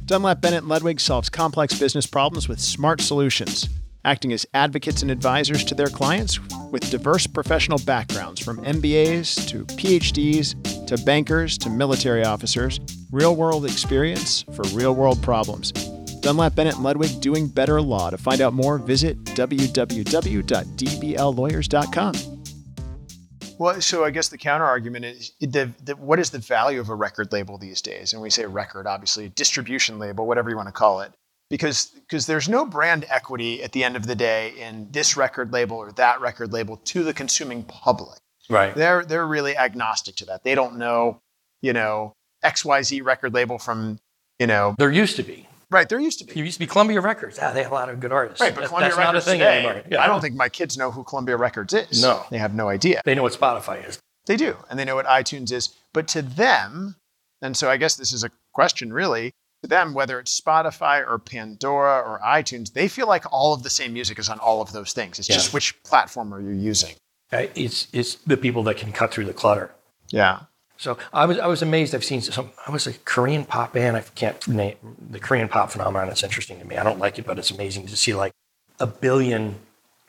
Dunlap 0.06 0.42
Bennett 0.42 0.60
and 0.60 0.70
Ludwig 0.70 1.00
solves 1.00 1.32
complex 1.32 1.80
business 1.80 2.06
problems 2.06 2.48
with 2.48 2.60
smart 2.60 3.02
solutions, 3.02 3.68
acting 4.06 4.32
as 4.32 4.46
advocates 4.54 5.02
and 5.02 5.10
advisors 5.10 5.64
to 5.64 5.74
their 5.74 5.88
clients 5.88 6.40
with 6.74 6.90
diverse 6.90 7.26
professional 7.28 7.78
backgrounds 7.86 8.44
from 8.44 8.58
MBAs 8.66 9.48
to 9.48 9.64
PhDs 9.78 10.88
to 10.88 10.98
bankers 11.06 11.58
to 11.60 11.70
military 11.70 12.26
officers, 12.26 12.80
real 13.12 13.36
world 13.36 13.66
experience 13.66 14.44
for 14.54 14.64
real 14.74 14.96
world 14.96 15.22
problems. 15.22 15.72
Dunlap 16.22 16.56
Bennett 16.56 16.74
and 16.76 16.84
Ludwig 16.84 17.22
doing 17.22 17.48
better 17.48 17.80
law. 17.80 18.10
To 18.10 18.18
find 18.18 18.42
out 18.42 18.54
more, 18.54 18.80
visit 18.80 19.24
www.dbllawyers.com. 19.24 22.14
Well, 23.60 23.80
so 23.82 24.04
I 24.04 24.10
guess 24.10 24.30
the 24.30 24.40
counter 24.40 24.66
argument 24.66 25.06
is 25.06 25.34
the, 25.40 25.72
the, 25.84 25.96
what 25.96 26.20
is 26.20 26.32
the 26.32 26.40
value 26.40 26.80
of 26.80 26.90
a 26.90 26.96
record 26.96 27.32
label 27.32 27.60
these 27.60 27.84
days? 27.84 28.14
And 28.14 28.22
we 28.22 28.32
say 28.32 28.46
record, 28.46 28.88
obviously, 28.88 29.30
distribution 29.30 30.00
label, 30.00 30.26
whatever 30.26 30.50
you 30.50 30.56
want 30.56 30.70
to 30.70 30.74
call 30.74 31.02
it, 31.02 31.14
because 31.50 31.86
because 32.08 32.26
there's 32.26 32.50
no 32.50 32.66
brand 32.66 33.06
equity 33.10 33.64
at 33.64 33.72
the 33.72 33.84
end 33.84 33.96
of 33.96 34.08
the 34.08 34.16
day 34.16 34.54
in 34.60 34.88
this 34.92 35.16
record 35.18 35.52
label 35.54 35.78
or 35.78 35.92
that 35.94 36.22
record 36.22 36.52
label 36.54 36.78
to 36.78 37.04
the 37.04 37.14
consuming 37.14 37.64
public. 37.64 38.20
Right. 38.50 38.74
They're 38.76 39.06
they're 39.06 39.28
really 39.28 39.56
agnostic 39.58 40.16
to 40.18 40.26
that. 40.26 40.44
They 40.44 40.56
don't 40.56 40.78
know, 40.78 41.22
you 41.62 41.74
know, 41.74 42.14
XYZ 42.44 43.04
record 43.04 43.34
label 43.34 43.58
from, 43.58 44.00
you 44.40 44.48
know, 44.48 44.76
There 44.78 44.92
used 44.92 45.16
to 45.18 45.24
be. 45.24 45.48
right. 45.72 45.88
There 45.88 46.00
used 46.00 46.20
to 46.20 46.26
be. 46.26 46.34
There 46.34 46.44
used 46.44 46.56
to 46.56 46.60
be 46.60 46.68
Columbia 46.68 47.00
Records. 47.02 47.40
Ah, 47.42 47.52
they 47.54 47.64
have 47.64 47.72
a 47.72 47.76
lot 47.76 47.90
of 47.90 48.00
good 48.00 48.12
artists. 48.12 48.42
Right, 48.42 48.54
but 48.54 48.62
That- 48.62 48.68
Columbia 48.68 48.90
that's 48.90 48.98
Records 48.98 49.14
not 49.14 49.22
a 49.24 49.26
thing 49.32 49.40
today, 49.40 49.66
anymore. 49.66 49.84
Yeah. 49.90 50.04
I 50.04 50.08
don't 50.08 50.20
think 50.22 50.36
my 50.36 50.50
kids 50.50 50.78
know 50.78 50.92
who 50.92 51.04
Columbia 51.04 51.38
Records 51.38 51.74
is. 51.74 52.02
No. 52.02 52.26
They 52.30 52.38
have 52.38 52.54
no 52.54 52.68
idea. 52.70 53.02
they 53.06 53.16
know 53.16 53.24
what 53.24 53.34
Spotify 53.34 53.88
is. 53.88 54.00
They 54.26 54.36
do, 54.38 54.56
and 54.70 54.78
they 54.80 54.86
know 54.86 54.96
what 54.96 55.06
iTunes 55.06 55.52
is. 55.52 55.70
But 55.94 56.08
to 56.10 56.22
them, 56.22 56.96
and 57.42 57.56
so 57.58 57.70
I 57.70 57.78
guess 57.78 57.96
this 57.96 58.12
is 58.14 58.24
a 58.24 58.32
question 58.54 58.92
really, 58.94 59.34
to 59.64 59.68
them, 59.68 59.94
whether 59.94 60.20
it's 60.20 60.40
Spotify 60.40 61.00
or 61.10 61.18
Pandora 61.18 62.00
or 62.02 62.20
iTunes, 62.24 62.74
they 62.74 62.88
feel 62.88 63.08
like 63.08 63.26
all 63.32 63.54
of 63.54 63.64
the 63.64 63.70
same 63.70 63.94
music 63.94 64.20
is 64.20 64.30
on 64.30 64.38
all 64.40 64.62
of 64.62 64.72
those 64.74 64.94
things. 64.94 65.18
It's 65.20 65.30
Yeah. 65.30 65.36
just 65.38 65.54
which 65.54 65.82
platform 65.84 66.34
are 66.34 66.42
you 66.42 66.52
using? 66.52 66.96
Uh, 67.32 67.48
It's 67.56 67.88
it's 67.94 68.16
the 68.16 68.38
people 68.38 68.62
that 68.64 68.78
can 68.78 68.92
cut 68.92 69.12
through 69.12 69.26
the 69.26 69.34
clutter. 69.34 69.72
Yeah. 70.10 70.42
So 70.78 70.98
I 71.14 71.26
was 71.26 71.40
I 71.40 71.48
was 71.48 71.62
amazed. 71.62 71.96
I've 71.96 72.04
seen 72.04 72.22
some. 72.22 72.52
I 72.68 72.72
was 72.72 72.86
a 72.88 72.94
Korean 73.06 73.46
pop 73.46 73.74
band. 73.74 73.96
I 73.98 74.02
can't 74.02 74.48
name 74.48 74.76
the 75.16 75.20
Korean 75.20 75.48
pop 75.48 75.72
phenomenon. 75.72 76.10
It's 76.10 76.24
interesting 76.24 76.60
to 76.60 76.66
me. 76.66 76.76
I 76.78 76.84
don't 76.84 77.00
like 77.00 77.18
it, 77.18 77.26
but 77.26 77.40
it's 77.40 77.52
amazing 77.52 77.88
to 77.88 77.96
see 77.96 78.14
like 78.14 78.34
a 78.80 78.88
billion 78.88 79.56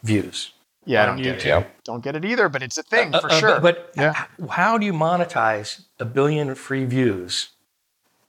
views. 0.03 0.51
Yeah, 0.87 1.05
I 1.05 1.09
on 1.09 1.17
don't 1.17 1.23
get 1.25 1.37
it. 1.37 1.45
Yep. 1.47 1.85
Don't 1.85 2.03
get 2.05 2.15
it 2.17 2.25
either, 2.27 2.49
but 2.51 2.63
it's 2.63 2.77
a 2.77 2.83
thing 2.83 3.15
Uh, 3.15 3.21
for 3.21 3.31
uh, 3.31 3.39
sure. 3.41 3.61
But, 3.61 3.95
but 3.95 4.03
Yeah. 4.03 4.27
how 4.51 4.77
do 4.77 4.85
you 4.85 4.93
monetize 4.93 5.83
a 5.99 6.05
billion 6.05 6.55
free 6.55 6.85
views? 6.85 7.51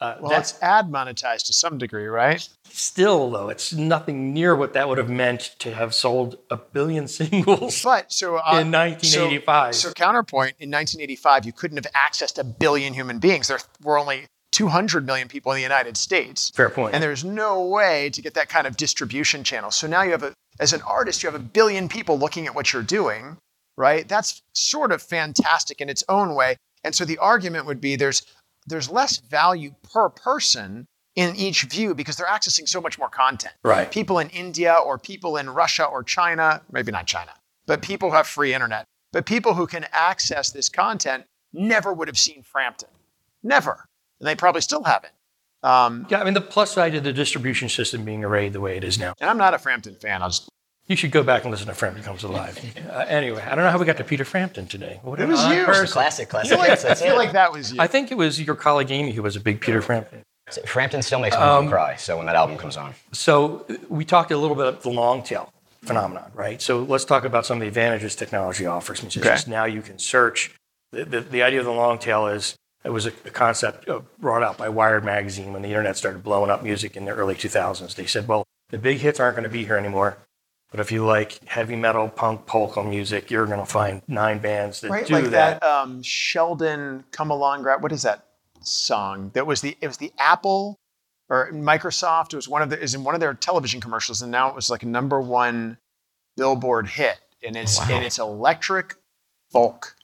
Uh, 0.02 0.16
well, 0.20 0.30
that's 0.30 0.62
ad 0.62 0.92
monetized 0.92 1.46
to 1.46 1.54
some 1.54 1.78
degree, 1.78 2.08
right? 2.08 2.48
still 2.76 3.30
though. 3.32 3.50
It's 3.50 3.74
nothing 3.74 4.34
near 4.34 4.56
what 4.56 4.74
that 4.74 4.90
would 4.90 4.98
have 4.98 5.10
meant 5.10 5.56
to 5.60 5.74
have 5.74 5.94
sold 5.94 6.38
a 6.50 6.58
billion 6.58 7.08
singles. 7.20 7.82
But 7.84 8.12
so 8.12 8.36
uh, 8.36 8.60
In 8.60 8.72
1985. 8.72 9.76
So, 9.76 9.88
so 9.90 9.94
counterpoint 9.94 10.56
in 10.60 10.70
1985, 10.70 11.46
you 11.46 11.54
couldn't 11.54 11.84
have 11.84 11.92
accessed 11.94 12.38
a 12.38 12.44
billion 12.44 12.94
human 12.94 13.20
beings. 13.20 13.48
There 13.48 13.60
were 13.84 13.98
only 13.98 14.28
200 14.52 15.06
million 15.06 15.28
people 15.28 15.52
in 15.52 15.58
the 15.58 15.62
United 15.62 15.98
States. 15.98 16.50
Fair 16.52 16.70
point. 16.70 16.94
And 16.94 17.04
there's 17.04 17.24
no 17.24 17.66
way 17.66 18.10
to 18.12 18.22
get 18.22 18.34
that 18.36 18.50
kind 18.50 18.68
of 18.68 18.78
distribution 18.78 19.44
channel. 19.44 19.72
So 19.72 19.88
now 19.88 20.04
you 20.04 20.12
have 20.12 20.24
a, 20.24 20.34
as 20.60 20.74
an 20.74 20.82
artist, 20.84 21.24
you 21.24 21.28
have 21.30 21.40
a 21.40 21.44
billion 21.44 21.90
people 21.90 22.18
looking 22.18 22.48
at 22.48 22.56
what 22.56 22.72
you're 22.72 22.84
doing, 22.84 23.38
right? 23.78 24.08
That's 24.08 24.42
sort 24.54 24.92
of 24.92 25.02
fantastic 25.02 25.82
in 25.82 25.90
its 25.90 26.04
own 26.08 26.36
way. 26.36 26.56
And 26.84 26.96
so 26.96 27.04
the 27.04 27.18
argument 27.18 27.66
would 27.66 27.82
be 27.82 27.96
there's 27.96 28.26
there's 28.66 28.90
less 28.90 29.18
value 29.18 29.72
per 29.94 30.10
person 30.10 30.88
in 31.16 31.36
each 31.36 31.64
view 31.64 31.96
because 31.96 32.18
they're 32.18 32.28
accessing 32.28 32.68
so 32.68 32.82
much 32.82 33.00
more 33.00 33.10
content. 33.10 33.54
Right. 33.64 33.90
People 33.90 34.20
in 34.20 34.30
India 34.30 34.74
or 34.74 34.98
people 34.98 35.38
in 35.38 35.50
Russia 35.50 35.86
or 35.86 36.04
China, 36.04 36.62
maybe 36.72 36.92
not 36.92 37.06
China, 37.08 37.32
but 37.66 37.82
people 37.82 38.10
who 38.10 38.16
have 38.16 38.28
free 38.28 38.54
internet. 38.54 38.86
But 39.14 39.26
people 39.26 39.54
who 39.54 39.66
can 39.66 39.86
access 39.94 40.52
this 40.52 40.68
content 40.68 41.24
never 41.54 41.94
would 41.94 42.10
have 42.10 42.18
seen 42.18 42.44
Frampton. 42.44 42.90
Never. 43.44 43.88
And 44.20 44.28
they 44.28 44.36
probably 44.36 44.60
still 44.62 44.84
haven't. 44.84 45.14
Um, 45.64 46.06
yeah, 46.10 46.20
I 46.20 46.26
mean 46.26 46.34
the 46.34 46.42
plus 46.42 46.74
side 46.74 46.94
of 46.96 47.04
the 47.04 47.14
distribution 47.14 47.70
system 47.70 48.04
being 48.04 48.24
arrayed 48.24 48.54
the 48.54 48.60
way 48.60 48.76
it 48.78 48.84
is 48.84 49.00
now. 49.00 49.14
and 49.22 49.30
I'm 49.30 49.38
not 49.38 49.54
a 49.54 49.58
Frampton 49.58 49.96
fan. 49.96 50.22
I'll 50.22 50.30
just 50.30 50.50
You 50.88 50.96
should 50.96 51.12
go 51.12 51.24
back 51.24 51.42
and 51.44 51.52
listen 51.52 51.68
to 51.68 51.74
Frampton 51.74 52.04
Comes 52.04 52.24
Alive. 52.24 52.60
Uh, 52.96 53.00
anyway, 53.10 53.42
I 53.42 53.56
don't 53.56 53.66
know 53.66 53.72
how 53.72 53.78
we 53.78 53.86
got 53.86 53.98
to 53.98 54.06
Peter 54.06 54.24
Frampton 54.24 54.68
today. 54.68 55.00
What 55.04 55.20
It 55.20 55.24
an 55.24 55.30
was 55.32 55.40
odd 55.42 55.54
you. 55.58 55.66
person. 55.66 55.88
Classic, 55.88 56.28
I 56.30 56.32
classic. 56.32 56.50
feel 56.52 56.60
like, 56.60 56.68
Yes, 56.70 56.86
I 56.86 56.94
feel 56.94 57.16
like 57.18 57.34
that 57.34 57.52
was 57.52 57.74
you. 57.74 57.82
I 57.82 57.88
think 57.88 58.10
it 58.10 58.16
was 58.16 58.40
your 58.40 58.56
colleague 58.56 58.90
Amy 58.90 59.12
who 59.12 59.22
was 59.22 59.36
a 59.36 59.42
big 59.42 59.60
Peter 59.60 59.82
Frampton. 59.82 60.22
Frampton 60.66 61.02
still 61.02 61.20
makes 61.20 61.36
my 61.36 61.42
Um, 61.42 61.66
mom 61.66 61.70
cry. 61.74 61.96
So 61.98 62.16
when 62.16 62.26
that 62.28 62.36
album 62.36 62.58
comes 62.58 62.78
on, 62.78 62.94
So 63.12 63.66
we 63.90 64.06
talked 64.06 64.32
a 64.32 64.38
little 64.38 64.56
bit 64.56 64.68
about 64.68 64.82
the 64.84 64.92
long 64.92 65.24
tail 65.24 65.52
phenomenon, 65.84 66.32
right? 66.34 66.62
So 66.62 66.84
let's 66.84 67.04
talk 67.04 67.26
about 67.26 67.46
some 67.46 67.58
of 67.58 67.62
the 67.62 67.68
advantages 67.68 68.16
technology 68.16 68.66
offers 68.66 69.02
musicians. 69.02 69.42
Okay. 69.42 69.52
Now 69.52 69.66
you 69.66 69.82
can 69.82 70.00
search. 70.00 70.54
The, 70.94 71.04
the, 71.04 71.20
the 71.22 71.44
idea 71.44 71.60
of 71.60 71.66
the 71.66 71.72
long 71.74 71.98
tail 72.00 72.28
is 72.28 72.56
it 72.86 72.92
was 72.92 73.06
a, 73.08 73.12
a 73.26 73.32
concept 73.32 73.90
uh, 73.90 74.02
brought 74.20 74.44
out 74.44 74.58
by 74.58 74.70
Wired 74.70 75.04
magazine 75.04 75.52
when 75.52 75.64
the 75.64 75.70
internet 75.70 75.98
started 75.98 76.24
blowing 76.24 76.50
up 76.50 76.64
music 76.64 76.96
in 76.96 77.04
the 77.04 77.12
early 77.12 77.36
2000s. 77.36 77.96
They 77.96 78.06
said, 78.06 78.28
well, 78.28 78.46
the 78.70 78.78
big 78.78 79.00
hits 79.00 79.20
aren't 79.20 79.36
going 79.36 79.44
to 79.44 79.50
be 79.50 79.66
here 79.66 79.76
anymore. 79.76 80.18
But 80.72 80.80
if 80.80 80.92
you 80.92 81.06
like 81.06 81.44
heavy 81.48 81.76
metal, 81.76 82.10
punk, 82.10 82.46
polka 82.46 82.84
music, 82.84 83.30
you're 83.32 83.46
going 83.46 83.60
to 83.60 83.66
find 83.66 84.02
nine 84.08 84.40
bands 84.40 84.82
that 84.82 84.90
right, 84.92 85.06
do 85.06 85.14
Right, 85.14 85.24
like 85.24 85.32
that. 85.32 85.62
that, 85.62 85.68
um, 85.68 86.02
Sheldon 86.04 87.04
Come 87.12 87.30
Along. 87.32 87.62
Gra- 87.62 87.80
What 87.80 87.92
is 87.92 88.02
that 88.02 88.26
song? 88.62 89.32
That 89.34 89.46
was 89.48 89.62
the 89.62 89.78
it 89.82 89.88
was 89.88 89.98
the 89.98 90.12
Apple 90.18 90.80
or 91.30 91.50
Microsoft. 91.52 92.34
It 92.34 92.36
was 92.36 92.50
one 92.50 92.62
of 92.62 92.70
the 92.70 92.80
is 92.82 92.94
in 92.96 93.04
one 93.04 93.14
of 93.16 93.22
their 93.22 93.34
television 93.34 93.80
commercials, 93.80 94.22
and 94.22 94.32
now 94.32 94.50
it 94.50 94.56
was 94.56 94.70
like 94.70 94.84
a 94.84 94.88
number 94.88 95.22
one 95.22 95.78
Billboard 96.36 96.88
hit, 96.88 97.20
and 97.44 97.56
it's 97.56 97.80
Wow. 97.80 97.88
and 97.92 98.04
it's 98.06 98.20
electric 98.20 98.96
folk 99.52 99.96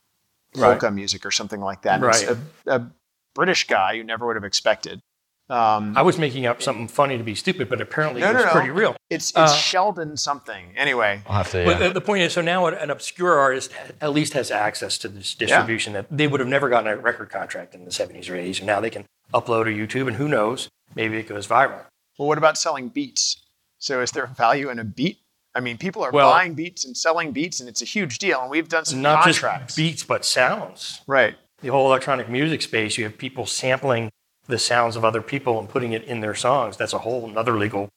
Right. 0.56 0.80
polka 0.80 0.92
music 0.92 1.26
or 1.26 1.32
something 1.32 1.60
like 1.62 1.82
that. 1.84 1.96
And 2.02 2.06
It's 2.06 2.24
Right. 2.26 2.38
a, 2.68 2.76
a 2.76 2.92
British 3.34 3.68
guy 3.68 3.94
you 3.94 4.04
never 4.04 4.26
would 4.28 4.36
have 4.36 4.44
expected. 4.44 5.02
Um, 5.52 5.98
I 5.98 6.02
was 6.02 6.18
making 6.18 6.46
up 6.46 6.62
something 6.62 6.88
funny 6.88 7.18
to 7.18 7.24
be 7.24 7.36
stupid, 7.36 7.68
but 7.70 7.82
apparently 7.82 8.22
No, 8.22 8.32
it 8.32 8.36
was 8.36 8.46
no. 8.46 8.52
pretty 8.52 8.70
real. 8.70 8.96
it's 9.10 9.32
it's 9.32 9.38
uh, 9.38 9.48
Sheldon 9.54 10.16
something. 10.16 10.74
Anyway, 10.78 11.22
I'll 11.28 11.38
have 11.44 11.52
to. 11.52 11.66
But 11.66 11.80
the, 11.80 11.90
the 11.90 12.00
point 12.02 12.24
is, 12.24 12.32
so 12.34 12.42
now 12.42 12.68
an 12.68 12.90
obscure 12.90 13.38
artist 13.38 13.72
at 14.00 14.14
least 14.14 14.32
has 14.34 14.50
access 14.50 14.98
to 15.00 15.10
this 15.10 15.36
distribution 15.36 15.92
that 15.94 16.06
they 16.10 16.28
would 16.28 16.40
have 16.40 16.48
never 16.50 16.70
gotten 16.70 16.88
a 16.88 16.96
record 16.96 17.30
contract 17.30 17.76
in 17.76 17.84
the 17.84 17.92
70s 17.92 18.30
or 18.30 18.34
80s. 18.36 18.60
And 18.60 18.68
now 18.68 18.80
they 18.80 18.90
can 18.90 19.06
upload 19.34 19.66
to 19.66 19.72
YouTube, 19.72 20.08
and 20.08 20.16
who 20.16 20.30
knows, 20.30 20.70
maybe 20.96 21.18
it 21.18 21.28
goes 21.28 21.48
viral. 21.48 21.82
Well, 22.18 22.28
what 22.30 22.38
about 22.38 22.58
selling 22.58 22.88
beats? 22.88 23.38
So 23.80 24.00
is 24.02 24.12
there 24.12 24.28
value 24.28 24.70
in 24.70 24.80
a 24.80 24.84
beat? 24.86 25.18
I 25.54 25.60
mean, 25.60 25.78
people 25.78 26.02
are 26.04 26.12
Well- 26.12 26.32
buying 26.32 26.54
beats 26.54 26.86
and 26.86 26.96
selling 26.96 27.34
beats, 27.34 27.60
and 27.60 27.68
it's 27.68 27.82
a 27.82 27.86
huge 27.86 28.20
deal. 28.20 28.40
And 28.42 28.50
we've 28.50 28.70
done 28.70 28.86
some 28.86 29.02
Not 29.02 29.24
contracts. 29.24 29.68
just 29.76 29.78
beats, 29.78 30.04
but 30.04 30.24
sounds. 30.24 31.02
right. 31.08 31.36
The 31.62 31.68
whole 31.68 31.88
electronic 31.88 32.30
music 32.30 32.62
space, 32.62 32.98
you 32.98 33.04
have 33.04 33.18
people 33.18 33.46
sampling 33.46 34.10
the 34.52 34.60
sounds 34.60 34.96
of 34.96 35.04
other 35.04 35.22
people 35.22 35.58
and 35.60 35.68
putting 35.68 35.94
it 35.94 36.04
in 36.04 36.20
their 36.22 36.36
songs. 36.36 36.78
That's 36.78 36.94
a 36.94 37.00
whole 37.00 37.28
another 37.28 37.58
legal, 37.58 37.90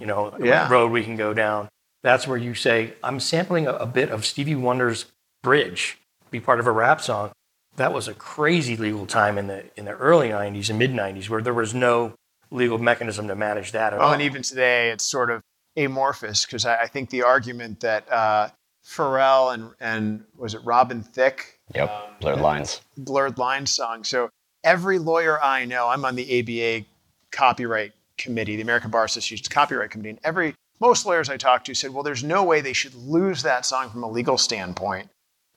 you 0.00 0.06
know, 0.06 0.34
Yeah. 0.38 0.68
road 0.70 0.90
we 0.90 1.04
can 1.04 1.16
go 1.16 1.34
down. 1.34 1.68
That's 2.02 2.26
where 2.26 2.38
you 2.38 2.54
say, 2.54 2.94
I'm 3.02 3.20
sampling 3.20 3.66
a, 3.66 3.72
a 3.74 3.86
bit 3.86 4.10
of 4.10 4.24
Stevie 4.24 4.54
Wonder's 4.54 5.06
bridge, 5.42 5.98
be 6.30 6.40
part 6.40 6.60
of 6.60 6.66
a 6.66 6.72
rap 6.72 7.00
song. 7.00 7.32
That 7.76 7.92
was 7.92 8.08
a 8.08 8.14
crazy 8.14 8.76
legal 8.76 9.04
time 9.06 9.36
in 9.36 9.48
the 9.48 9.64
in 9.76 9.84
the 9.84 9.92
early 9.92 10.28
90s 10.30 10.70
and 10.70 10.78
mid 10.78 10.92
90s 10.92 11.28
where 11.28 11.42
there 11.42 11.52
was 11.52 11.74
no 11.74 12.14
legal 12.50 12.78
mechanism 12.78 13.28
to 13.28 13.34
manage 13.34 13.72
that 13.72 13.92
at 13.92 13.98
Well, 13.98 14.08
all. 14.08 14.14
and 14.14 14.22
even 14.22 14.40
today, 14.42 14.90
it's 14.90 15.04
sort 15.04 15.30
of 15.30 15.42
amorphous 15.76 16.46
because 16.46 16.64
I, 16.64 16.82
I 16.82 16.86
think 16.86 17.10
the 17.10 17.22
argument 17.22 17.80
that 17.80 18.10
uh, 18.10 18.48
Pharrell 18.86 19.52
and 19.52 19.70
and 19.80 20.24
was 20.36 20.54
it 20.54 20.60
Robin 20.64 21.02
Thicke 21.02 21.58
yep. 21.74 22.20
Blurred 22.20 22.40
lines. 22.40 22.80
blurred 22.96 23.36
lines 23.38 23.72
song. 23.72 24.04
So 24.04 24.30
every 24.66 24.98
lawyer 24.98 25.40
I 25.42 25.64
know, 25.64 25.88
I'm 25.88 26.04
on 26.04 26.16
the 26.16 26.40
ABA 26.40 26.84
copyright 27.30 27.92
committee, 28.18 28.56
the 28.56 28.62
American 28.62 28.90
Bar 28.90 29.04
Association's 29.04 29.48
copyright 29.48 29.90
committee, 29.90 30.10
and 30.10 30.18
every 30.24 30.54
most 30.80 31.06
lawyers 31.06 31.30
I 31.30 31.36
talked 31.38 31.66
to 31.66 31.74
said, 31.74 31.94
well, 31.94 32.02
there's 32.02 32.24
no 32.24 32.44
way 32.44 32.60
they 32.60 32.72
should 32.74 32.94
lose 32.94 33.42
that 33.42 33.64
song 33.64 33.88
from 33.88 34.02
a 34.02 34.10
legal 34.10 34.36
standpoint, 34.36 35.08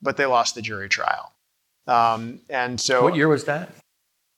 but 0.02 0.16
they 0.16 0.26
lost 0.26 0.56
the 0.56 0.62
jury 0.62 0.88
trial. 0.88 1.34
Um, 1.88 2.40
and 2.50 2.80
so, 2.80 3.04
what 3.04 3.16
year 3.16 3.28
was 3.28 3.44
that? 3.46 3.72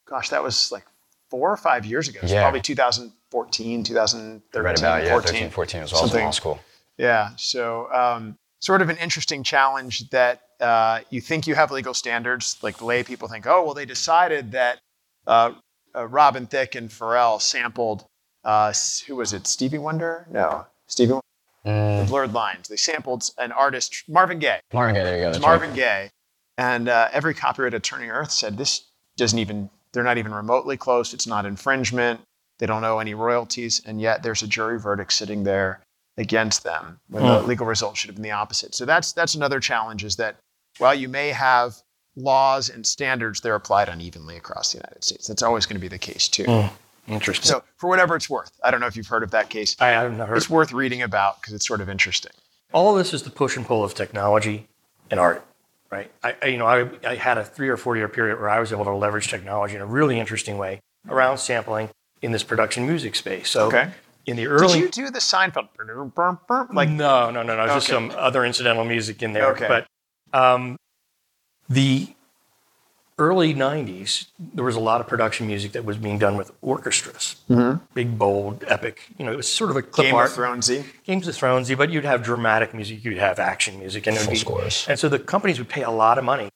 gosh, 0.08 0.30
that 0.30 0.44
was 0.44 0.72
like 0.72 0.84
four 1.30 1.50
or 1.52 1.56
five 1.58 1.86
years 1.86 2.08
ago. 2.10 2.20
It's 2.24 2.32
Yeah. 2.34 2.42
probably 2.42 2.60
2014, 2.62 3.84
2013, 3.84 4.64
Read 4.66 4.80
about, 4.80 5.04
yeah, 5.04 5.10
14. 5.12 5.32
13, 5.34 5.50
14 5.52 5.82
was 5.84 5.94
also 5.94 6.06
Something- 6.06 6.20
in 6.22 6.26
law 6.26 6.32
school. 6.32 6.60
Yeah. 6.98 7.30
So, 7.38 7.92
um, 7.94 8.38
sort 8.60 8.82
of 8.82 8.90
an 8.90 8.98
interesting 8.98 9.42
challenge 9.44 10.10
that 10.10 10.42
uh, 10.62 11.00
you 11.10 11.20
think 11.22 11.48
you 11.48 11.56
have 11.56 11.72
legal 11.72 11.94
standards. 11.94 12.58
Like 12.62 12.78
the 12.78 12.86
lay 12.86 13.04
people 13.04 13.28
think, 13.28 13.46
oh, 13.48 13.64
well, 13.66 13.74
they 13.74 13.86
decided 13.86 14.52
that 14.52 14.80
uh, 15.28 15.54
uh, 15.96 16.08
Robin 16.08 16.46
Thicke 16.46 16.76
and 16.76 16.90
Pharrell 16.90 17.42
sampled, 17.42 18.06
uh, 18.44 18.74
who 19.08 19.16
was 19.18 19.34
it, 19.34 19.48
Stevie 19.48 19.78
Wonder? 19.80 20.28
No, 20.32 20.66
Stevie 20.88 21.14
Wonder. 21.14 21.22
Mm, 21.66 22.08
Blurred 22.08 22.34
Lines. 22.34 22.68
They 22.68 22.76
sampled 22.76 23.30
an 23.38 23.52
artist, 23.52 24.04
Marvin 24.08 24.40
Gaye. 24.40 24.60
Marvin 24.74 24.96
Gaye, 24.96 25.04
there 25.04 25.16
you 25.18 25.24
go. 25.24 25.28
It's 25.30 25.38
that's 25.38 25.46
right. 25.46 25.60
Marvin 25.60 25.76
Gaye. 25.76 26.10
And 26.58 26.90
uh, 26.90 27.10
every 27.12 27.34
copyright 27.34 27.74
attorney 27.74 28.06
on 28.06 28.12
earth 28.12 28.32
said 28.32 28.58
this 28.58 28.88
doesn't 29.18 29.38
even, 29.38 29.70
they're 29.94 30.04
not 30.04 30.18
even 30.18 30.34
remotely 30.34 30.76
close. 30.78 31.14
It's 31.14 31.28
not 31.28 31.46
infringement. 31.46 32.20
They 32.58 32.66
don't 32.66 32.84
owe 32.84 33.00
any 33.00 33.14
royalties. 33.14 33.82
And 33.86 34.02
yet 34.02 34.24
there's 34.24 34.42
a 34.44 34.48
jury 34.48 34.80
verdict 34.80 35.14
sitting 35.14 35.44
there 35.44 35.82
against 36.18 36.64
them 36.64 37.00
when 37.10 37.24
the 37.24 37.40
Hmm. 37.42 37.48
legal 37.48 37.66
result 37.68 37.96
should 37.96 38.08
have 38.10 38.16
been 38.16 38.24
the 38.24 38.32
opposite. 38.32 38.74
So 38.76 38.86
that's, 38.86 39.14
that's 39.14 39.36
another 39.36 39.60
challenge 39.60 40.04
is 40.04 40.16
that 40.18 40.38
while 40.78 40.94
you 40.96 41.08
may 41.10 41.30
have 41.30 41.76
laws 42.16 42.70
and 42.70 42.86
standards, 42.86 43.42
that 43.42 43.50
are 43.50 43.56
applied 43.56 43.88
unevenly 43.90 44.36
across 44.38 44.72
the 44.74 44.78
United 44.80 45.04
States. 45.04 45.28
That's 45.28 45.42
always 45.44 45.66
going 45.66 45.76
to 45.78 45.82
be 45.82 45.88
the 45.88 45.98
case 45.98 46.28
too. 46.28 46.44
Hmm. 46.46 46.68
Interesting. 47.08 47.46
So 47.48 47.64
for 47.78 47.88
whatever 47.90 48.16
it's 48.16 48.30
worth, 48.30 48.52
I 48.64 48.70
don't 48.72 48.80
know 48.80 48.88
if 48.88 48.96
you've 48.96 49.08
heard 49.08 49.24
of 49.24 49.32
that 49.32 49.50
case. 49.50 49.76
I 49.80 49.88
haven't 49.90 50.20
heard. 50.20 50.38
It's 50.38 50.50
worth 50.50 50.72
reading 50.72 51.02
about 51.02 51.42
because 51.42 51.54
it's 51.54 51.68
sort 51.68 51.82
of 51.82 51.90
interesting. 51.90 52.32
all 52.74 52.92
of 52.92 52.98
this 53.04 53.14
is 53.14 53.24
the 53.24 53.30
push 53.32 53.58
and 53.58 53.66
pull 53.66 53.84
of 53.84 53.94
technology 53.96 54.68
and 55.10 55.20
art, 55.20 55.44
right? 55.90 56.10
I, 56.24 56.36
I- 56.42 56.46
you 56.48 56.58
know, 56.58 56.68
I, 56.68 56.90
I 57.06 57.16
had 57.16 57.38
a 57.38 57.44
three 57.44 57.70
or 57.70 57.76
four 57.78 57.98
year 57.98 58.08
period 58.08 58.40
where 58.40 58.50
I 58.50 58.60
was 58.60 58.72
able 58.72 58.86
to 58.86 58.94
leverage 58.96 59.28
technology 59.30 59.76
in 59.76 59.82
a 59.82 59.86
really 59.86 60.20
interesting 60.20 60.58
way 60.58 60.80
around 61.10 61.40
sampling 61.40 61.90
in 62.22 62.32
this 62.32 62.44
production 62.44 62.86
music 62.86 63.16
space. 63.16 63.50
So 63.50 63.66
Okay. 63.68 63.90
in 64.28 64.36
the 64.38 64.48
early. 64.48 64.80
Did 64.82 64.96
you 64.98 65.06
do 65.06 65.10
the 65.12 65.20
Seinfeld? 65.20 65.70
Like 66.74 66.90
no, 66.90 67.32
no, 67.32 67.42
no, 67.44 67.56
no, 67.58 67.66
just 67.68 67.90
Okay. 67.90 67.96
some 67.96 68.12
other 68.18 68.46
incidental 68.46 68.86
music 68.86 69.24
in 69.24 69.34
there. 69.34 69.48
Okay. 69.54 69.68
But 69.68 69.88
um, 70.34 70.78
the 71.70 72.14
early 73.18 73.54
'90s, 73.54 74.28
there 74.40 74.64
was 74.64 74.76
a 74.76 74.80
lot 74.80 75.02
of 75.02 75.08
production 75.08 75.48
music 75.48 75.74
that 75.74 75.86
was 75.86 75.98
being 75.98 76.18
done 76.18 76.38
with 76.38 76.52
orchestras, 76.62 77.36
big, 77.94 78.18
bold, 78.18 78.64
epic. 78.68 79.10
You 79.18 79.26
know, 79.26 79.34
it 79.34 79.38
was 79.38 79.52
sort 79.52 79.70
of 79.70 79.76
a 79.78 79.82
clip 79.82 80.08
Game 80.08 80.16
art. 80.16 80.32
of 80.32 80.38
Thronesy. 80.38 80.86
Games 81.04 81.28
of 81.28 81.36
Thronesy, 81.36 81.78
but 81.78 81.92
you'd 81.92 82.06
have 82.06 82.24
dramatic 82.24 82.74
music, 82.74 83.04
you'd 83.04 83.18
have 83.18 83.40
action 83.40 83.80
music, 83.80 84.08
and 84.08 84.18
Full 84.18 84.32
be 84.32 84.38
scores. 84.38 84.86
And 84.90 85.00
so 85.00 85.10
the 85.10 85.20
companies 85.20 85.60
would 85.60 85.70
pay 85.70 85.84
a 85.84 85.92
lot 85.92 86.18
of 86.18 86.24
money 86.24 86.50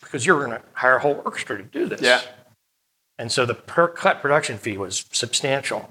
because 0.00 0.26
you're 0.26 0.44
going 0.44 0.58
to 0.58 0.62
hire 0.74 0.96
a 0.96 1.00
whole 1.00 1.22
orchestra 1.24 1.56
to 1.56 1.62
do 1.62 1.86
this. 1.86 2.00
Yeah. 2.00 2.20
And 3.18 3.30
so 3.30 3.46
the 3.46 3.54
per 3.54 3.88
cut 3.88 4.20
production 4.20 4.58
fee 4.58 4.76
was 4.76 5.04
substantial. 5.12 5.90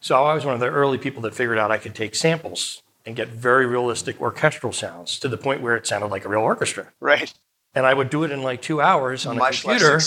So 0.00 0.24
I 0.24 0.34
was 0.34 0.44
one 0.44 0.54
of 0.54 0.60
the 0.60 0.68
early 0.68 0.98
people 0.98 1.22
that 1.22 1.34
figured 1.34 1.58
out 1.58 1.70
I 1.70 1.78
could 1.78 1.94
take 1.94 2.14
samples 2.14 2.82
and 3.06 3.14
get 3.16 3.28
very 3.28 3.64
realistic 3.66 4.20
orchestral 4.20 4.72
sounds 4.72 5.18
to 5.20 5.28
the 5.28 5.36
point 5.36 5.62
where 5.62 5.76
it 5.76 5.86
sounded 5.86 6.08
like 6.08 6.24
a 6.24 6.28
real 6.28 6.40
orchestra. 6.40 6.88
Right. 7.00 7.32
And 7.74 7.86
I 7.86 7.94
would 7.94 8.10
do 8.10 8.24
it 8.24 8.32
in 8.32 8.42
like 8.42 8.62
two 8.62 8.80
hours 8.80 9.26
on 9.26 9.36
Much 9.36 9.60
a 9.64 9.68
computer 9.68 10.00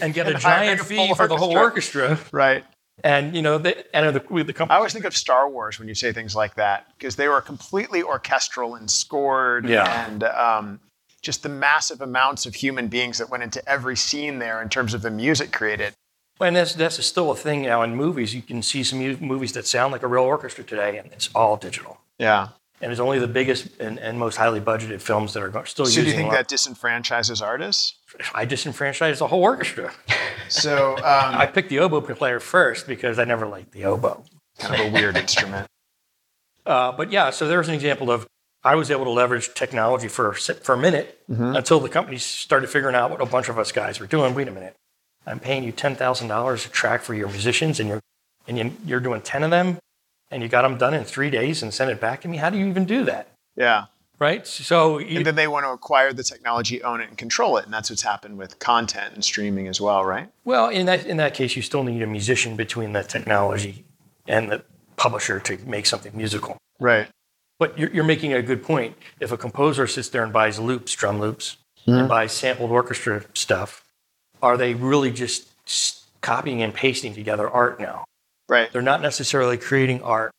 and 0.00 0.14
get 0.14 0.28
a 0.28 0.34
giant 0.38 0.80
a 0.80 0.84
fee 0.84 1.12
for 1.14 1.28
the 1.28 1.36
whole 1.36 1.56
orchestra. 1.56 2.18
Right. 2.32 2.64
And 3.04 3.34
you 3.34 3.42
know, 3.42 3.58
the, 3.58 3.84
and 3.96 4.14
the, 4.14 4.20
the 4.44 4.66
I 4.70 4.76
always 4.76 4.92
think 4.92 5.04
of 5.04 5.16
Star 5.16 5.48
Wars 5.48 5.78
when 5.78 5.88
you 5.88 5.94
say 5.94 6.12
things 6.12 6.36
like 6.36 6.54
that 6.54 6.86
because 6.96 7.16
they 7.16 7.28
were 7.28 7.40
completely 7.40 8.02
orchestral 8.02 8.76
and 8.76 8.90
scored, 8.90 9.68
Yeah. 9.68 10.06
and 10.06 10.22
um, 10.24 10.80
just 11.22 11.42
the 11.42 11.48
massive 11.48 12.00
amounts 12.00 12.46
of 12.46 12.54
human 12.54 12.88
beings 12.88 13.18
that 13.18 13.30
went 13.30 13.42
into 13.42 13.66
every 13.68 13.96
scene 13.96 14.38
there 14.38 14.62
in 14.62 14.68
terms 14.68 14.94
of 14.94 15.02
the 15.02 15.10
music 15.10 15.52
created. 15.52 15.94
And 16.40 16.56
that's, 16.56 16.74
that's 16.74 17.04
still 17.04 17.30
a 17.30 17.36
thing 17.36 17.62
now 17.62 17.82
in 17.82 17.94
movies. 17.94 18.34
You 18.34 18.42
can 18.42 18.62
see 18.62 18.82
some 18.82 18.98
movies 19.20 19.52
that 19.52 19.66
sound 19.66 19.92
like 19.92 20.02
a 20.02 20.08
real 20.08 20.24
orchestra 20.24 20.64
today, 20.64 20.98
and 20.98 21.10
it's 21.12 21.28
all 21.34 21.56
digital. 21.56 21.98
Yeah. 22.22 22.48
And 22.80 22.90
it's 22.90 23.00
only 23.00 23.18
the 23.20 23.28
biggest 23.28 23.68
and, 23.80 23.98
and 23.98 24.18
most 24.18 24.36
highly 24.36 24.60
budgeted 24.60 25.00
films 25.00 25.34
that 25.34 25.42
are 25.42 25.66
still 25.66 25.86
So 25.86 26.00
do 26.00 26.02
using 26.06 26.26
you 26.26 26.30
think 26.30 26.32
that 26.32 26.48
disenfranchises 26.48 27.40
artists? 27.40 27.94
I 28.34 28.44
disenfranchised 28.44 29.20
the 29.20 29.26
whole 29.28 29.42
orchestra. 29.42 29.92
So 30.48 30.96
um, 30.96 31.34
I 31.42 31.46
picked 31.46 31.68
the 31.68 31.78
oboe 31.78 32.00
player 32.00 32.40
first 32.40 32.86
because 32.86 33.18
I 33.18 33.24
never 33.24 33.46
liked 33.46 33.72
the 33.72 33.84
oboe. 33.84 34.24
kind 34.58 34.74
of 34.80 34.86
a 34.88 34.90
weird 34.92 35.16
instrument. 35.16 35.66
Uh, 36.66 36.92
but 36.92 37.10
yeah, 37.12 37.30
so 37.30 37.48
there's 37.48 37.68
an 37.68 37.74
example 37.74 38.10
of 38.10 38.26
I 38.64 38.74
was 38.76 38.90
able 38.90 39.04
to 39.04 39.10
leverage 39.10 39.54
technology 39.54 40.08
for 40.08 40.30
a 40.30 40.34
for 40.34 40.74
a 40.74 40.78
minute 40.78 41.18
Mm-hmm. 41.30 41.56
until 41.56 41.80
the 41.80 41.88
companies 41.88 42.24
started 42.24 42.68
figuring 42.68 42.94
out 42.94 43.10
what 43.10 43.20
a 43.22 43.26
bunch 43.26 43.48
of 43.48 43.58
us 43.58 43.72
guys 43.72 43.98
were 44.00 44.06
doing. 44.06 44.34
Wait 44.34 44.48
a 44.48 44.50
minute, 44.50 44.74
I'm 45.26 45.40
paying 45.40 45.64
you 45.64 45.72
ten 45.72 45.94
thousand 45.96 46.28
dollars 46.28 46.66
a 46.66 46.68
track 46.68 47.00
for 47.02 47.14
your 47.14 47.28
musicians, 47.28 47.80
and 47.80 47.88
you're 47.88 48.00
and 48.46 48.76
you're 48.84 49.00
doing 49.00 49.22
ten 49.22 49.42
of 49.42 49.50
them, 49.50 49.78
and 50.32 50.42
you 50.42 50.48
got 50.48 50.62
them 50.62 50.78
done 50.78 50.94
in 50.94 51.04
three 51.04 51.30
days 51.30 51.62
and 51.62 51.72
sent 51.72 51.90
it 51.90 52.00
back 52.00 52.20
to 52.22 52.28
me. 52.28 52.38
How 52.38 52.50
do 52.50 52.58
you 52.58 52.66
even 52.66 52.84
do 52.84 53.04
that? 53.04 53.28
Yeah. 53.56 53.86
Right? 54.18 54.46
So 54.46 54.98
you, 54.98 55.18
And 55.18 55.26
then 55.26 55.34
they 55.34 55.48
want 55.48 55.64
to 55.66 55.70
acquire 55.70 56.12
the 56.12 56.22
technology, 56.22 56.82
own 56.82 57.00
it, 57.00 57.08
and 57.08 57.18
control 57.18 57.56
it. 57.56 57.64
And 57.64 57.74
that's 57.74 57.90
what's 57.90 58.02
happened 58.02 58.38
with 58.38 58.58
content 58.60 59.14
and 59.14 59.24
streaming 59.24 59.66
as 59.68 59.80
well, 59.80 60.04
right? 60.04 60.30
Well, 60.44 60.68
in 60.68 60.86
that 60.86 61.06
in 61.06 61.16
that 61.16 61.34
case, 61.34 61.56
you 61.56 61.62
still 61.62 61.82
need 61.82 62.02
a 62.02 62.06
musician 62.06 62.56
between 62.56 62.92
the 62.92 63.02
technology 63.02 63.84
and 64.26 64.50
the 64.50 64.62
publisher 64.96 65.40
to 65.40 65.58
make 65.66 65.86
something 65.86 66.16
musical. 66.16 66.56
Right. 66.78 67.08
But 67.58 67.78
you're, 67.78 67.90
you're 67.90 68.04
making 68.04 68.32
a 68.32 68.42
good 68.42 68.62
point. 68.62 68.96
If 69.20 69.32
a 69.32 69.36
composer 69.36 69.86
sits 69.86 70.08
there 70.08 70.22
and 70.24 70.32
buys 70.32 70.58
loops, 70.58 70.94
drum 70.94 71.20
loops, 71.20 71.56
Mm-hmm. 71.84 71.98
and 71.98 72.08
buys 72.08 72.30
sampled 72.30 72.70
orchestra 72.70 73.24
stuff, 73.34 73.82
are 74.40 74.56
they 74.56 74.72
really 74.74 75.10
just 75.10 75.48
copying 76.20 76.62
and 76.62 76.72
pasting 76.72 77.12
together 77.12 77.50
art 77.50 77.80
now? 77.80 78.04
Right. 78.52 78.70
They're 78.70 78.82
not 78.82 79.00
necessarily 79.00 79.56
creating 79.56 80.02
art. 80.02 80.30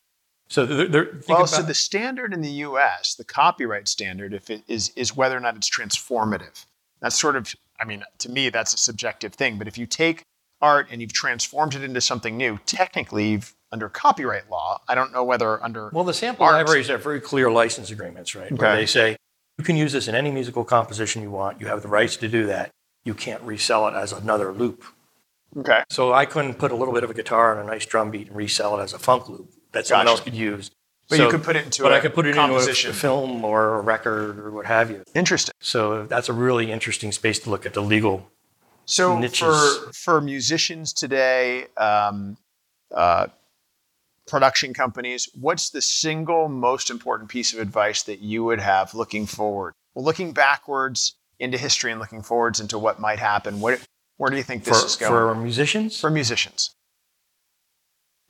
So 0.48 0.68
they're, 0.68 0.88
they're 0.88 1.20
Well, 1.28 1.40
about, 1.40 1.50
so 1.50 1.64
the 1.64 1.74
standard 1.74 2.32
in 2.32 2.42
the 2.42 2.52
U.S., 2.68 3.16
the 3.16 3.24
copyright 3.24 3.88
standard, 3.88 4.36
if 4.36 4.52
it 4.52 4.62
is 4.68 4.92
is 4.96 5.16
whether 5.16 5.36
or 5.36 5.40
not 5.40 5.56
it's 5.56 5.68
transformative. 5.68 6.66
That's 7.00 7.20
sort 7.20 7.36
of, 7.36 7.56
I 7.82 7.86
mean, 7.86 8.04
to 8.20 8.30
me, 8.30 8.50
that's 8.50 8.72
a 8.74 8.78
subjective 8.78 9.34
thing. 9.34 9.58
But 9.58 9.68
if 9.68 9.80
you 9.80 9.88
take 9.88 10.22
art 10.62 10.90
and 10.92 11.02
you've 11.02 11.12
transformed 11.12 11.74
it 11.74 11.84
into 11.84 12.02
something 12.02 12.38
new, 12.38 12.60
technically, 12.68 13.32
you've, 13.32 13.56
under 13.72 13.90
copyright 13.90 14.48
law, 14.48 14.80
I 14.88 14.94
don't 14.94 15.12
know 15.12 15.24
whether 15.24 15.62
under 15.64 15.90
well, 15.92 16.04
the 16.04 16.14
sample 16.14 16.46
art. 16.46 16.54
libraries 16.54 16.90
have 16.90 17.02
very 17.02 17.20
clear 17.20 17.50
license 17.50 17.90
agreements, 17.90 18.36
right? 18.36 18.52
Where 18.52 18.70
Okay. 18.70 18.82
they 18.82 18.86
say 18.86 19.18
you 19.58 19.64
can 19.64 19.76
use 19.76 19.92
this 19.92 20.08
in 20.08 20.14
any 20.14 20.30
musical 20.30 20.64
composition 20.64 21.24
you 21.24 21.32
want. 21.32 21.60
You 21.60 21.66
have 21.68 21.82
the 21.82 21.88
rights 21.88 22.16
to 22.18 22.28
do 22.28 22.46
that. 22.46 22.70
You 23.04 23.16
can't 23.16 23.42
resell 23.42 23.88
it 23.88 23.96
as 23.96 24.12
another 24.14 24.52
loop. 24.52 24.84
Okay, 25.58 25.84
So 25.90 26.14
I 26.14 26.26
couldn't 26.26 26.56
put 26.56 26.72
a 26.72 26.76
little 26.76 26.94
bit 26.94 27.04
of 27.04 27.10
a 27.10 27.14
guitar 27.14 27.58
on 27.60 27.66
a 27.66 27.68
nice 27.70 27.86
drum 27.86 28.12
beat 28.12 28.28
and 28.28 28.36
resell 28.36 28.80
it 28.80 28.84
as 28.84 28.94
a 28.94 29.00
funk 29.00 29.30
loop 29.30 29.52
that 29.72 29.88
someone 29.88 30.06
Gotcha. 30.06 30.12
else 30.18 30.24
could 30.24 30.36
use. 30.36 30.72
But 31.10 31.18
So- 31.18 31.26
you 31.26 31.32
could 31.32 31.44
put 31.44 31.56
it 31.56 31.66
into 31.66 31.84
but 31.84 31.92
a 31.94 32.00
could 32.02 32.14
put 32.14 32.26
it 32.26 32.36
composition. 32.36 32.90
into 32.90 32.98
a, 32.98 33.02
film 33.02 33.44
or 33.44 33.76
a 33.76 33.82
record 33.82 34.40
or 34.40 34.52
what 34.52 34.66
have 34.66 34.90
you. 34.90 35.04
interesting. 35.14 35.54
So 35.60 36.06
that's 36.06 36.30
a 36.30 36.34
really 36.34 36.72
interesting 36.72 37.12
space 37.12 37.40
to 37.40 37.50
look 37.50 37.66
at 37.66 37.74
the 37.74 37.82
legal. 37.82 38.30
So 38.86 39.18
niches. 39.18 39.40
for 39.40 39.94
for 39.94 40.22
musicians 40.22 40.92
today, 40.94 41.68
um, 41.78 42.38
uh, 42.94 43.28
production 44.28 44.74
companies, 44.74 45.30
what's 45.40 45.70
the 45.70 45.82
single 45.82 46.48
most 46.48 46.90
important 46.90 47.30
piece 47.30 47.54
of 47.54 47.60
advice 47.60 48.04
that 48.04 48.20
you 48.20 48.44
would 48.44 48.60
have 48.60 48.94
looking 48.94 49.26
forward? 49.26 49.74
Well, 49.94 50.06
looking 50.06 50.32
backwards 50.34 51.16
into 51.40 51.58
history 51.58 51.92
and 51.92 52.00
looking 52.00 52.24
forwards 52.24 52.60
into 52.60 52.78
what 52.80 53.00
might 53.00 53.20
happen. 53.20 53.60
What 53.60 53.80
where 54.18 54.30
do 54.30 54.38
you 54.38 54.44
think 54.44 54.64
this 54.64 54.80
For, 54.80 54.86
is 54.86 54.96
going? 54.96 55.12
for 55.12 55.36
musicians, 55.36 56.00
for 56.00 56.10
musicians, 56.10 56.72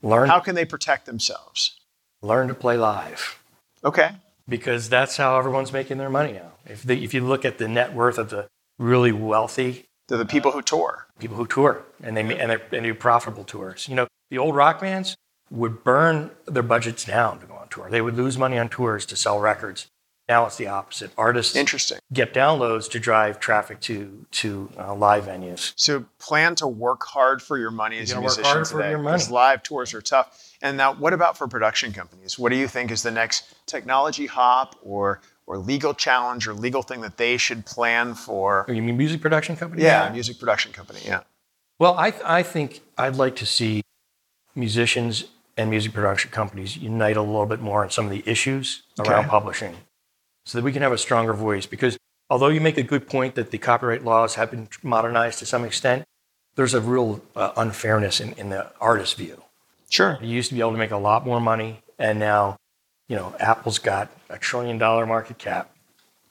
learn 0.01 0.29
how 0.29 0.39
can 0.39 0.55
they 0.55 0.65
protect 0.65 1.05
themselves? 1.05 1.79
learn 2.21 2.47
to 2.47 2.53
play 2.53 2.77
live 2.77 3.39
Okay, 3.83 4.11
because 4.47 4.87
that's 4.87 5.17
how 5.17 5.37
everyone's 5.37 5.73
making 5.73 5.97
their 5.97 6.09
money 6.09 6.31
now. 6.33 6.53
If 6.65 6.83
the, 6.83 7.03
if 7.03 7.13
you 7.13 7.19
look 7.21 7.43
at 7.43 7.57
the 7.57 7.67
net 7.67 7.93
worth 7.93 8.17
of 8.17 8.29
the 8.29 8.47
really 8.79 9.11
wealthy 9.11 9.85
they're 10.07 10.17
the 10.17 10.25
people 10.25 10.51
uh, 10.51 10.55
who 10.55 10.61
tour. 10.61 11.07
people 11.19 11.37
who 11.37 11.45
tour 11.47 11.83
and 12.01 12.15
they 12.15 12.21
and 12.21 12.51
they 12.51 12.77
and 12.77 12.83
do 12.85 12.93
profitable 12.93 13.43
tours. 13.43 13.87
You 13.87 13.95
know, 13.95 14.07
the 14.29 14.37
old 14.37 14.55
rock 14.55 14.81
bands 14.81 15.15
would 15.49 15.83
burn 15.83 16.31
their 16.45 16.63
budgets 16.63 17.05
down 17.05 17.39
to 17.39 17.45
go 17.45 17.53
on 17.55 17.67
tour. 17.69 17.89
They 17.89 18.01
would 18.01 18.15
lose 18.15 18.37
money 18.37 18.57
on 18.57 18.69
tours 18.69 19.05
to 19.07 19.15
sell 19.15 19.39
records. 19.39 19.87
Now 20.29 20.45
it's 20.45 20.55
the 20.55 20.67
opposite. 20.67 21.11
Artists 21.17 21.55
Interesting. 21.55 21.99
get 22.13 22.33
downloads 22.33 22.89
to 22.91 22.99
drive 22.99 23.39
traffic 23.41 23.81
to 23.81 24.25
to 24.31 24.69
uh, 24.77 24.95
live 24.95 25.25
venues. 25.25 25.73
So 25.75 26.05
plan 26.17 26.55
to 26.55 26.67
work 26.67 27.03
hard 27.03 27.41
for 27.41 27.57
your 27.57 27.71
money 27.71 27.99
as 27.99 28.11
a 28.11 28.13
gotta 28.15 28.21
work 28.25 28.29
musician 28.37 28.45
hard 28.53 28.67
for 28.67 28.77
today. 28.77 28.89
your 28.91 28.99
money. 28.99 29.17
Because 29.17 29.29
live 29.31 29.63
tours 29.63 29.93
are 29.93 30.01
tough. 30.01 30.49
And 30.61 30.77
now, 30.77 30.93
what 30.93 31.11
about 31.11 31.37
for 31.37 31.47
production 31.49 31.91
companies? 31.91 32.39
What 32.39 32.49
do 32.49 32.55
you 32.55 32.69
think 32.69 32.89
is 32.89 33.03
the 33.03 33.11
next 33.11 33.53
technology 33.65 34.25
hop 34.25 34.77
or 34.81 35.19
or 35.45 35.57
legal 35.57 35.93
challenge 35.93 36.47
or 36.47 36.53
legal 36.53 36.81
thing 36.83 37.01
that 37.01 37.17
they 37.17 37.35
should 37.35 37.65
plan 37.65 38.13
for? 38.15 38.65
Oh, 38.69 38.71
You 38.71 38.81
mean 38.81 38.95
music 38.95 39.19
production 39.19 39.57
company? 39.57 39.83
Yeah, 39.83 40.09
music 40.09 40.39
production 40.39 40.71
company. 40.71 41.01
Yeah. 41.05 41.23
Well, 41.79 41.95
I 41.97 42.13
I 42.23 42.43
think 42.43 42.81
I'd 42.97 43.17
like 43.17 43.35
to 43.37 43.45
see 43.45 43.81
musicians 44.55 45.25
and 45.57 45.69
music 45.69 45.93
production 45.93 46.31
companies 46.31 46.77
unite 46.77 47.17
a 47.17 47.21
little 47.21 47.45
bit 47.45 47.59
more 47.59 47.83
on 47.83 47.89
some 47.89 48.05
of 48.05 48.11
the 48.11 48.23
issues 48.25 48.83
around 48.99 49.27
publishing, 49.27 49.75
so 50.45 50.57
that 50.57 50.63
we 50.63 50.71
can 50.71 50.81
have 50.81 50.91
a 50.91 50.97
stronger 50.97 51.33
voice. 51.33 51.65
Because 51.65 51.97
although 52.29 52.47
you 52.47 52.61
make 52.61 52.77
a 52.77 52.83
good 52.83 53.07
point 53.07 53.35
that 53.35 53.51
the 53.51 53.57
copyright 53.57 54.03
laws 54.03 54.35
have 54.35 54.51
been 54.51 54.67
modernized 54.81 55.39
to 55.39 55.45
some 55.45 55.63
extent, 55.63 56.03
there's 56.55 56.73
a 56.73 56.81
real 56.81 57.21
uh, 57.35 57.51
unfairness 57.57 58.19
in, 58.19 58.33
in 58.33 58.49
the 58.49 58.71
artist's 58.79 59.15
view. 59.15 59.43
Sure. 59.89 60.17
You 60.21 60.29
used 60.29 60.49
to 60.49 60.55
be 60.55 60.61
able 60.61 60.71
to 60.71 60.77
make 60.77 60.91
a 60.91 60.97
lot 60.97 61.25
more 61.25 61.39
money, 61.39 61.81
and 61.99 62.19
now, 62.19 62.57
you 63.07 63.15
know, 63.15 63.35
Apple's 63.39 63.79
got 63.79 64.09
a 64.29 64.37
trillion 64.37 64.77
dollar 64.77 65.05
market 65.05 65.37
cap. 65.37 65.69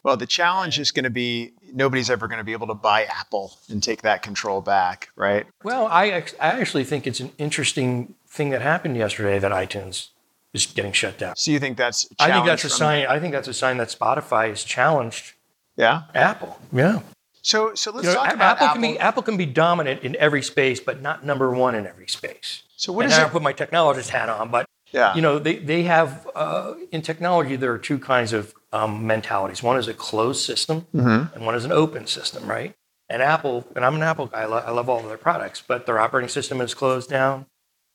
Well, 0.03 0.17
the 0.17 0.27
challenge 0.27 0.81
is 0.81 0.91
going 0.91 1.05
to 1.05 1.11
be 1.11 1.53
nobody's 1.73 2.11
ever 2.11 2.27
going 2.27 2.39
to 2.39 2.45
be 2.45 2.53
able 2.53 2.67
to 2.67 2.75
buy 2.75 3.05
Apple 3.05 3.53
and 3.69 3.83
take 3.83 4.03
that 4.03 4.23
control 4.23 4.61
back, 4.61 5.11
right? 5.17 5.47
Well, 5.63 5.87
I, 5.87 6.25
I 6.41 6.61
actually 6.61 6.85
think 6.85 7.07
it's 7.07 7.21
an 7.21 7.31
interesting 7.39 8.15
thing 8.27 8.51
that 8.51 8.63
happened 8.63 8.97
yesterday 8.97 9.39
that 9.39 9.53
iTunes 9.53 10.09
is 10.55 10.67
getting 10.67 10.93
shut 10.93 11.19
down. 11.19 11.37
So 11.37 11.51
you 11.51 11.59
think 11.59 11.77
that's? 11.77 12.07
I 12.19 12.31
think 12.33 12.47
that's 12.47 12.65
a 12.65 12.71
sign. 12.71 13.07
I 13.07 13.19
think 13.21 13.33
that's 13.33 13.49
a 13.49 13.55
sign 13.55 13.77
that 13.79 13.89
Spotify 13.89 14.49
has 14.49 14.65
challenged 14.65 15.35
Yeah. 15.77 16.03
Apple. 16.15 16.59
Yeah. 16.73 17.01
So 17.43 17.75
so 17.75 17.91
let's 17.91 18.07
You 18.07 18.13
know, 18.15 18.19
talk 18.21 18.33
A- 18.33 18.35
about 18.35 18.57
Apple, 18.57 18.67
Apple. 18.69 18.83
can 18.83 18.93
be 18.93 18.99
Apple 18.99 19.23
can 19.23 19.37
be 19.37 19.47
dominant 19.47 20.03
in 20.03 20.15
every 20.17 20.43
space, 20.43 20.79
but 20.81 21.01
not 21.03 21.25
number 21.25 21.51
one 21.51 21.75
in 21.75 21.87
every 21.87 22.07
space. 22.09 22.63
so 22.77 22.93
what 22.93 23.05
and 23.05 23.13
is 23.13 23.19
I 23.19 23.27
it? 23.27 23.31
put 23.33 23.43
my 23.43 23.53
technologist 23.53 24.09
hat 24.11 24.29
on, 24.29 24.51
but 24.51 24.67
Yeah. 24.93 25.15
you 25.15 25.23
know 25.23 25.39
they, 25.39 25.57
they 25.57 25.83
have 25.85 26.29
uh, 26.35 26.75
in 26.93 27.01
technology 27.03 27.57
there 27.57 27.73
are 27.73 27.79
two 27.79 27.99
kinds 27.99 28.33
of 28.33 28.53
um, 28.73 29.07
mentalities. 29.07 29.63
One 29.63 29.77
is 29.79 29.89
a 29.89 29.95
closed 29.95 30.45
system, 30.45 30.87
Mm-hmm. 30.95 31.35
and 31.35 31.47
one 31.47 31.55
is 31.55 31.65
an 31.65 31.73
open 31.73 32.07
system, 32.07 32.47
right? 32.47 32.75
And 33.11 33.21
Apple, 33.23 33.67
and 33.77 33.85
I'm 33.85 33.95
an 33.97 34.03
Apple 34.03 34.27
guy. 34.27 34.43
I, 34.43 34.45
lo- 34.47 34.65
I 34.67 34.71
love 34.71 34.89
all 34.89 35.01
of 35.01 35.09
their 35.09 35.19
products, 35.19 35.63
but 35.67 35.85
their 35.87 35.99
operating 35.99 36.29
system 36.31 36.61
is 36.63 36.73
closed 36.75 37.11
down. 37.11 37.47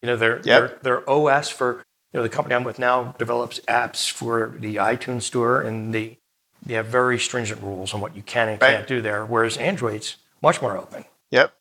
You 0.01 0.07
know, 0.07 0.15
their 0.17 0.35
Yep. 0.37 0.43
their, 0.45 0.67
their 0.83 1.09
OS 1.09 1.49
for 1.49 1.83
you 2.13 2.17
know 2.19 2.23
the 2.23 2.29
company 2.29 2.55
I'm 2.55 2.63
with 2.63 2.79
now 2.79 3.15
develops 3.17 3.59
apps 3.61 4.09
for 4.11 4.55
the 4.59 4.75
iTunes 4.77 5.23
store, 5.23 5.61
and 5.61 5.93
they 5.93 6.17
they 6.65 6.73
have 6.73 6.87
very 6.87 7.19
stringent 7.19 7.61
rules 7.61 7.93
on 7.93 8.01
what 8.01 8.15
you 8.15 8.21
can 8.23 8.49
and 8.49 8.61
Right. 8.61 8.77
can't 8.77 8.87
do 8.87 9.01
there. 9.01 9.25
Whereas 9.25 9.57
Android's 9.57 10.17
much 10.41 10.61
more 10.61 10.77
open 10.77 11.05
Yep. 11.31 11.53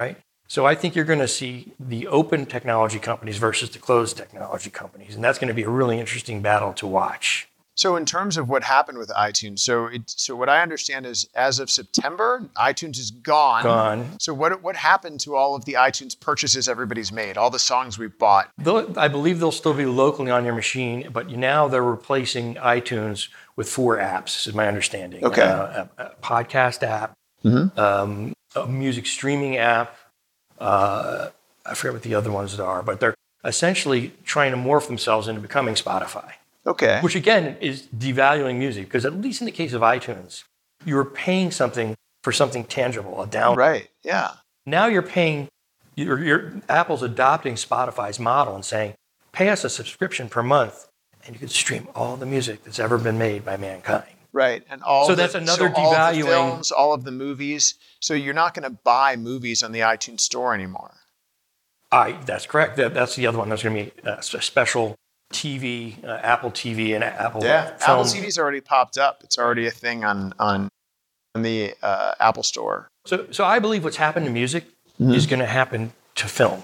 right? 0.00 0.16
So 0.46 0.66
I 0.66 0.74
think 0.74 0.94
you're 0.94 1.04
going 1.06 1.18
to 1.20 1.28
see 1.28 1.72
the 1.80 2.06
open 2.06 2.46
technology 2.46 2.98
companies 2.98 3.38
versus 3.38 3.70
the 3.70 3.78
closed 3.78 4.16
technology 4.16 4.70
companies, 4.70 5.14
and 5.14 5.24
that's 5.24 5.38
going 5.38 5.48
to 5.48 5.54
be 5.54 5.62
a 5.64 5.70
really 5.70 5.98
interesting 5.98 6.42
battle 6.42 6.72
to 6.74 6.86
watch. 6.86 7.48
So 7.76 7.96
in 7.96 8.04
terms 8.06 8.36
of 8.36 8.48
what 8.48 8.62
happened 8.62 8.98
with 8.98 9.08
iTunes, 9.10 9.58
so 9.58 9.86
it, 9.86 10.02
so 10.06 10.36
what 10.36 10.48
I 10.48 10.62
understand 10.62 11.06
is 11.06 11.28
as 11.34 11.58
of 11.58 11.68
September, 11.70 12.48
iTunes 12.56 12.98
is 12.98 13.10
gone. 13.10 13.64
Gone. 13.64 14.10
So 14.20 14.32
what 14.32 14.62
what 14.62 14.76
happened 14.76 15.18
to 15.20 15.34
all 15.34 15.54
of 15.56 15.64
the 15.64 15.72
iTunes 15.74 16.18
purchases 16.18 16.68
everybody's 16.68 17.10
made, 17.10 17.36
all 17.36 17.50
the 17.50 17.58
songs 17.58 17.98
we've 17.98 18.16
bought? 18.18 18.48
They'll, 18.58 18.96
I 18.98 19.08
believe 19.08 19.40
they'll 19.40 19.50
still 19.52 19.74
be 19.74 19.86
locally 19.86 20.30
on 20.30 20.44
your 20.44 20.54
machine, 20.54 21.08
but 21.12 21.28
now 21.30 21.66
they're 21.66 21.82
replacing 21.82 22.54
iTunes 22.56 23.28
with 23.56 23.68
four 23.68 23.96
apps, 23.98 24.24
This 24.36 24.46
is 24.48 24.54
my 24.54 24.68
understanding. 24.68 25.24
Okay. 25.24 25.42
Uh, 25.42 25.86
a, 25.98 26.02
a 26.04 26.10
podcast 26.22 26.82
app, 26.82 27.12
Mhm. 27.44 27.76
um, 27.78 28.32
a 28.56 28.66
music 28.66 29.06
streaming 29.06 29.56
app. 29.56 29.96
Uh, 30.60 31.30
I 31.66 31.74
forget 31.74 31.92
what 31.94 32.02
the 32.02 32.14
other 32.14 32.30
ones 32.30 32.58
are, 32.60 32.82
but 32.82 33.00
they're 33.00 33.14
essentially 33.44 34.12
trying 34.24 34.52
to 34.52 34.56
morph 34.56 34.86
themselves 34.86 35.28
into 35.28 35.40
becoming 35.40 35.74
Spotify. 35.74 36.32
Okay. 36.66 36.98
which 37.02 37.14
again 37.14 37.56
is 37.60 37.82
devaluing 37.96 38.56
music 38.56 38.86
because 38.86 39.04
at 39.04 39.14
least 39.14 39.40
in 39.42 39.44
the 39.46 39.52
case 39.52 39.72
of 39.74 39.82
iTunes, 39.82 40.44
you 40.86 40.94
were 40.96 41.04
paying 41.04 41.50
something 41.50 41.94
for 42.22 42.32
something 42.32 42.64
tangible, 42.64 43.20
a 43.22 43.26
download. 43.26 43.56
right. 43.56 43.88
Yeah. 44.02 44.30
Now 44.66 44.86
you're 44.86 45.02
paying, 45.02 45.48
you're, 45.94 46.24
you're, 46.24 46.52
Apple's 46.70 47.02
adopting 47.02 47.54
Spotify's 47.56 48.18
model 48.18 48.54
and 48.54 48.64
saying, 48.64 48.94
pay 49.32 49.50
us 49.50 49.62
a 49.64 49.68
subscription 49.68 50.30
per 50.30 50.42
month, 50.42 50.88
and 51.26 51.34
you 51.34 51.38
can 51.38 51.48
stream 51.48 51.86
all 51.94 52.16
the 52.16 52.24
music 52.26 52.64
that's 52.64 52.78
ever 52.78 52.96
been 52.96 53.18
made 53.18 53.44
by 53.44 53.58
mankind. 53.58 54.04
Right. 54.32 54.64
And 54.70 54.82
all 54.82 55.06
So 55.06 55.14
the- 55.14 55.20
that's 55.22 55.34
another 55.34 55.68
so 55.68 55.74
all 55.76 55.90
the 55.90 55.96
devaluing- 55.96 56.24
films, 56.24 56.70
all 56.72 56.94
of 56.94 57.04
the 57.04 57.12
movies. 57.12 57.74
So 58.00 58.14
you're 58.14 58.32
not 58.34 58.54
going 58.54 58.64
to 58.68 58.78
buy 58.84 59.16
movies 59.16 59.62
on 59.62 59.72
the 59.72 59.80
iTunes 59.80 60.20
store 60.20 60.54
anymore. 60.54 60.94
I, 61.92 62.12
that's 62.24 62.46
correct. 62.46 62.76
That, 62.78 62.94
that's 62.94 63.14
the 63.16 63.26
other 63.26 63.38
one. 63.38 63.48
There's 63.48 63.62
going 63.62 63.76
to 63.76 63.84
be 63.84 64.08
a 64.08 64.22
special 64.22 64.96
TV, 65.32 66.02
uh, 66.04 66.18
Apple 66.22 66.50
TV, 66.50 66.94
and 66.94 67.02
Apple 67.02 67.42
Yeah. 67.44 67.76
film. 67.76 68.00
Apple 68.00 68.04
TV's 68.04 68.38
already 68.38 68.60
popped 68.60 68.98
up. 68.98 69.22
It's 69.24 69.38
already 69.38 69.66
a 69.66 69.70
thing 69.70 70.04
on 70.04 70.32
on 70.38 70.68
on 71.34 71.42
the 71.42 71.74
uh, 71.82 72.14
Apple 72.20 72.44
Store. 72.44 72.88
So, 73.06 73.26
so 73.32 73.44
I 73.44 73.58
believe 73.58 73.82
what's 73.82 73.96
happened 73.96 74.26
to 74.26 74.30
music 74.32 74.66
Mhm. 75.00 75.14
is 75.14 75.26
going 75.26 75.40
to 75.40 75.46
happen 75.46 75.92
to 76.14 76.28
film. 76.28 76.62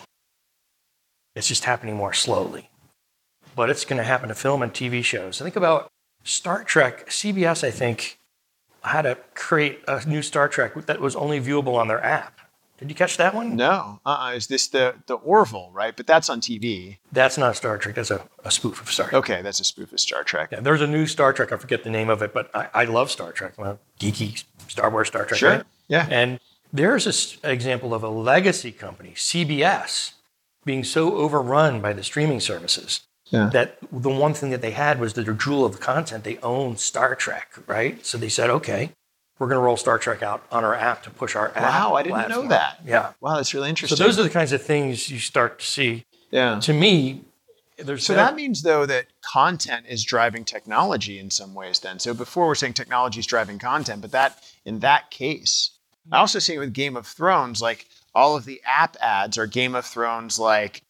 It's 1.35 1.49
just 1.49 1.65
happening 1.65 1.97
more 1.97 2.13
slowly, 2.13 2.71
but 3.57 3.69
it's 3.69 3.85
going 3.85 3.97
to 3.99 4.05
happen 4.05 4.29
to 4.29 4.35
film 4.35 4.63
and 4.63 4.73
TV 4.73 5.03
shows. 5.03 5.39
Think 5.41 5.57
about 5.57 5.89
Star 6.23 6.63
Trek. 6.63 7.11
CBS, 7.11 7.65
I 7.65 7.71
think, 7.73 8.19
had 8.85 9.03
to 9.03 9.17
create 9.35 9.83
a 9.89 10.05
new 10.07 10.23
Star 10.23 10.49
Trek 10.49 10.75
that 10.87 11.01
was 11.01 11.17
only 11.17 11.41
viewable 11.41 11.75
on 11.75 11.89
their 11.89 12.03
app. 12.05 12.40
Did 12.81 12.89
you 12.89 12.95
catch 12.97 13.17
that 13.19 13.35
one? 13.35 13.55
No. 13.57 14.01
Uh-uh. 14.05 14.33
Is 14.35 14.47
this 14.49 14.67
the 14.69 14.95
the 15.07 15.15
Orville, 15.15 15.71
right? 15.73 15.95
But 15.97 16.07
that's 16.07 16.29
on 16.29 16.41
TV. 16.41 16.97
That's 17.13 17.39
not 17.39 17.55
Star 17.57 17.79
Trek. 17.79 17.95
That's 17.95 18.11
a, 18.11 18.27
a 18.45 18.51
spoof 18.51 18.81
of 18.81 18.91
Star 18.91 19.09
Trek. 19.09 19.19
Okay, 19.21 19.43
that's 19.43 19.61
a 19.61 19.65
spoof 19.65 19.93
of 19.93 20.01
Star 20.01 20.25
Trek. 20.25 20.49
Yeah, 20.51 20.61
there's 20.61 20.81
a 20.81 20.87
new 20.87 21.07
Star 21.07 21.33
Trek. 21.33 21.53
I 21.53 21.57
forget 21.59 21.85
the 21.85 21.91
name 21.91 22.09
of 22.11 22.23
it, 22.23 22.33
but 22.33 22.51
I, 22.55 22.69
I 22.75 22.85
love 22.85 23.11
Star 23.11 23.31
Trek. 23.33 23.53
I'm 23.59 23.67
a 23.67 23.79
geeky 24.01 24.43
Star 24.69 24.91
Wars 24.91 25.09
Star 25.09 25.25
Trek. 25.27 25.39
Sure. 25.39 25.51
right? 25.51 25.65
Yeah. 25.89 26.07
And 26.11 26.41
there's 26.73 27.07
an 27.45 27.51
example 27.51 27.93
of 27.95 28.03
a 28.03 28.09
legacy 28.09 28.73
company, 28.73 29.13
CBS, 29.15 30.13
being 30.65 30.85
so 30.85 31.15
overrun 31.17 31.81
by 31.81 31.93
the 31.93 32.03
streaming 32.03 32.41
services 32.41 33.01
Yeah. 33.27 33.51
that 33.53 33.79
the 33.91 34.11
one 34.11 34.35
thing 34.35 34.51
that 34.51 34.61
they 34.63 34.71
had 34.73 35.01
was 35.01 35.15
the 35.15 35.25
jewel 35.25 35.65
of 35.65 35.73
the 35.73 35.79
content. 35.79 36.23
They 36.25 36.39
owned 36.39 36.79
Star 36.81 37.15
Trek, 37.15 37.59
right? 37.67 38.05
So 38.07 38.17
they 38.19 38.29
said, 38.29 38.51
okay, 38.51 38.93
we're 39.41 39.49
going 39.49 39.57
to 39.57 39.65
roll 39.65 39.79
Star 39.79 39.99
Trek 39.99 40.23
out 40.23 40.45
on 40.53 40.65
our 40.65 40.75
app 40.75 41.03
to 41.05 41.11
push 41.11 41.35
our 41.35 41.49
app. 41.57 41.63
Wow, 41.63 41.95
I 41.95 42.03
didn't 42.03 42.29
know 42.29 42.47
that. 42.49 42.81
Yeah. 42.85 43.15
Wow, 43.23 43.37
that's 43.37 43.55
really 43.55 43.71
interesting. 43.71 43.97
So 43.97 44.05
those 44.05 44.19
are 44.19 44.23
the 44.23 44.31
kinds 44.31 44.53
of 44.53 44.63
things 44.63 45.11
you 45.11 45.19
start 45.19 45.59
to 45.61 45.67
see. 45.67 46.05
yeah. 46.31 46.61
To 46.61 46.75
me, 46.75 47.23
there's 47.79 48.05
So 48.05 48.15
that 48.15 48.35
means 48.35 48.63
though 48.63 48.85
that 48.85 49.07
content 49.23 49.87
is 49.89 50.05
driving 50.05 50.45
technology 50.45 51.19
in 51.19 51.31
some 51.31 51.55
ways 51.55 51.81
then. 51.81 51.99
So 51.99 52.13
before 52.13 52.47
we're 52.47 52.55
saying 52.55 52.75
technology 52.75 53.21
is 53.21 53.27
driving 53.27 53.59
content, 53.59 54.03
but 54.03 54.13
that 54.13 54.43
in 54.67 54.81
that 54.81 55.11
case, 55.11 55.71
I 56.13 56.19
also 56.19 56.39
see 56.39 56.55
it 56.55 56.59
with 56.59 56.75
Game 56.75 56.95
of 56.95 57.07
Thrones, 57.07 57.63
like 57.63 57.87
all 58.15 58.37
of 58.37 58.45
the 58.45 58.61
app 58.67 58.99
ads 59.01 59.39
are 59.39 59.47
Game 59.47 59.75
of 59.75 59.87
Thrones 59.87 60.39
like 60.39 60.83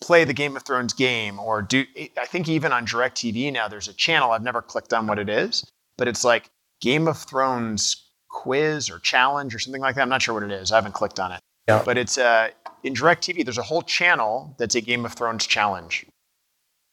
play 0.00 0.24
the 0.24 0.32
Game 0.32 0.56
of 0.56 0.64
Thrones 0.64 0.92
game 0.92 1.38
or 1.38 1.62
do 1.62 1.84
I 2.20 2.26
think 2.26 2.48
even 2.48 2.72
on 2.72 2.84
DirecTV 2.84 3.52
now 3.52 3.68
there's 3.68 3.86
a 3.86 3.94
channel 3.94 4.32
I've 4.32 4.42
never 4.42 4.60
clicked 4.60 4.92
on 4.92 5.06
what 5.06 5.20
it 5.20 5.28
is, 5.28 5.64
but 5.96 6.08
it's 6.08 6.24
like 6.24 6.50
Game 6.82 7.08
of 7.08 7.16
Thrones 7.16 8.10
quiz 8.28 8.90
or 8.90 8.98
challenge 8.98 9.54
or 9.54 9.58
something 9.58 9.80
like 9.80 9.94
that. 9.94 10.02
I'm 10.02 10.08
not 10.08 10.20
sure 10.20 10.34
what 10.34 10.42
it 10.42 10.50
is. 10.50 10.72
I 10.72 10.76
haven't 10.76 10.92
clicked 10.92 11.20
on 11.20 11.32
it. 11.32 11.40
Yeah. 11.68 11.82
But 11.84 11.96
it's 11.96 12.18
uh 12.18 12.48
in 12.82 12.92
DirecTV 12.92 13.44
there's 13.44 13.58
a 13.58 13.62
whole 13.62 13.82
channel 13.82 14.54
that's 14.58 14.74
a 14.74 14.80
Game 14.80 15.06
of 15.06 15.14
Thrones 15.14 15.46
challenge. 15.46 16.04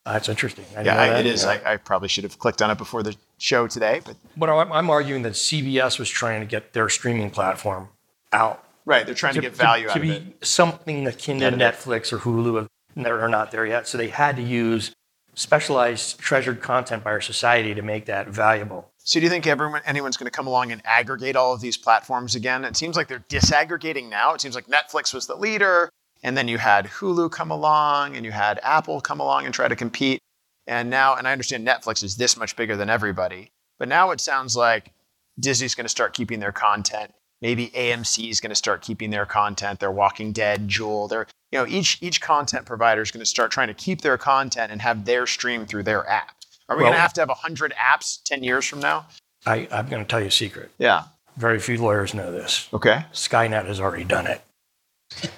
that's 0.06 0.30
interesting. 0.30 0.66
I 0.78 0.84
Yeah, 0.84 1.02
I, 1.02 1.10
that. 1.10 1.20
it 1.22 1.26
is. 1.26 1.44
Yeah. 1.44 1.60
I, 1.66 1.74
I 1.74 1.78
probably 1.78 2.08
should 2.08 2.24
have 2.24 2.40
clicked 2.40 2.62
on 2.62 2.72
it 2.72 2.78
before 2.78 3.04
the 3.04 3.16
show 3.40 3.68
today, 3.68 4.02
but 4.06 4.16
But 4.38 4.50
I'm, 4.50 4.72
I'm 4.72 4.90
arguing 4.90 5.24
that 5.24 5.34
CBS 5.34 6.00
was 6.00 6.10
trying 6.10 6.42
to 6.42 6.46
get 6.46 6.74
their 6.74 6.88
streaming 6.88 7.32
platform 7.32 7.90
out 8.32 8.64
right, 8.86 9.06
they're 9.06 9.16
trying 9.16 9.36
to, 9.36 9.42
get 9.42 9.56
value 9.56 9.86
to, 9.86 9.92
out 9.92 9.98
of 9.98 10.02
be 10.02 10.36
something 10.42 11.08
akin 11.08 11.40
to 11.40 11.48
it. 11.48 11.54
Netflix 11.56 12.12
or 12.12 12.20
Hulu. 12.20 12.68
They're 12.96 13.28
not 13.30 13.52
there 13.52 13.66
yet, 13.66 13.88
so 13.88 13.98
they 13.98 14.10
had 14.10 14.36
to 14.36 14.42
use 14.42 14.94
specialized, 15.36 16.20
treasured 16.20 16.62
content 16.62 17.04
by 17.04 17.12
our 17.12 17.22
society 17.22 17.74
to 17.74 17.82
make 17.82 18.06
that 18.08 18.28
valuable. 18.28 18.89
So, 19.04 19.20
do 19.20 19.24
you 19.24 19.30
think 19.30 19.48
everyone, 19.48 19.82
anyone's 19.86 20.18
going 20.18 20.26
to 20.26 20.32
come 20.32 20.48
along 20.48 20.72
and 20.72 20.82
aggregate 20.86 21.36
all 21.36 21.54
of 21.54 21.62
these 21.62 21.78
platforms 21.78 22.36
again? 22.36 22.66
It 22.66 22.76
seems 22.76 22.96
like 22.96 23.08
they're 23.08 23.26
disaggregating 23.30 24.10
now. 24.10 24.34
It 24.34 24.42
seems 24.42 24.56
like 24.56 24.68
Netflix 24.68 25.14
was 25.14 25.26
the 25.26 25.36
leader, 25.36 25.90
and 26.22 26.38
then 26.38 26.48
you 26.48 26.58
had 26.58 26.86
Hulu 26.86 27.32
come 27.32 27.50
along, 27.50 28.16
and 28.16 28.26
you 28.26 28.32
had 28.32 28.60
Apple 28.62 29.02
come 29.02 29.20
along 29.20 29.46
and 29.46 29.54
try 29.54 29.68
to 29.68 29.76
compete. 29.76 30.20
And 30.68 30.90
now, 30.90 31.16
and 31.16 31.28
I 31.28 31.32
understand 31.32 31.68
Netflix 31.68 32.04
is 32.04 32.18
this 32.18 32.38
much 32.38 32.56
bigger 32.56 32.76
than 32.76 32.90
everybody, 32.90 33.52
but 33.80 33.88
now 33.88 34.12
it 34.12 34.22
sounds 34.22 34.56
like 34.56 34.94
Disney's 35.40 35.74
going 35.74 35.86
to 35.86 35.90
start 35.90 36.14
keeping 36.14 36.40
their 36.40 36.52
content. 36.52 37.12
Maybe 37.42 37.70
AMC 37.70 38.30
is 38.30 38.42
going 38.42 38.50
to 38.50 38.56
start 38.56 38.82
keeping 38.82 39.10
their 39.10 39.26
content. 39.26 39.80
Their 39.80 39.92
Walking 39.92 40.34
Dead, 40.34 40.68
Jewel. 40.68 41.08
They're 41.08 41.28
you 41.52 41.60
know 41.60 41.66
each 41.66 41.98
each 42.02 42.22
content 42.22 42.66
provider 42.66 43.02
is 43.02 43.12
going 43.12 43.22
to 43.22 43.26
start 43.26 43.50
trying 43.50 43.70
to 43.70 43.74
keep 43.74 44.02
their 44.02 44.18
content 44.18 44.72
and 44.72 44.82
have 44.82 45.06
their 45.06 45.26
stream 45.26 45.66
through 45.66 45.84
their 45.84 46.08
app. 46.08 46.36
Are 46.70 46.78
we 46.78 46.84
Well- 46.84 46.92
going 46.92 46.98
to 46.98 47.02
have 47.02 47.14
to 47.14 47.22
have 47.22 47.30
hundred 47.30 47.74
apps 47.78 48.20
ten 48.24 48.44
years 48.44 48.66
from 48.66 48.80
now? 48.80 49.08
I, 49.46 49.68
I'm 49.72 49.90
going 49.90 50.04
to 50.04 50.08
tell 50.10 50.20
you 50.22 50.28
a 50.28 50.32
secret. 50.32 50.72
Yeah. 50.78 51.04
Very 51.38 51.60
few 51.60 51.78
lawyers 51.82 52.14
know 52.14 52.32
this. 52.32 52.68
Okay. 52.74 53.06
Skynet 53.14 53.66
has 53.66 53.80
already 53.80 54.04
done 54.04 54.28
it. 54.28 54.42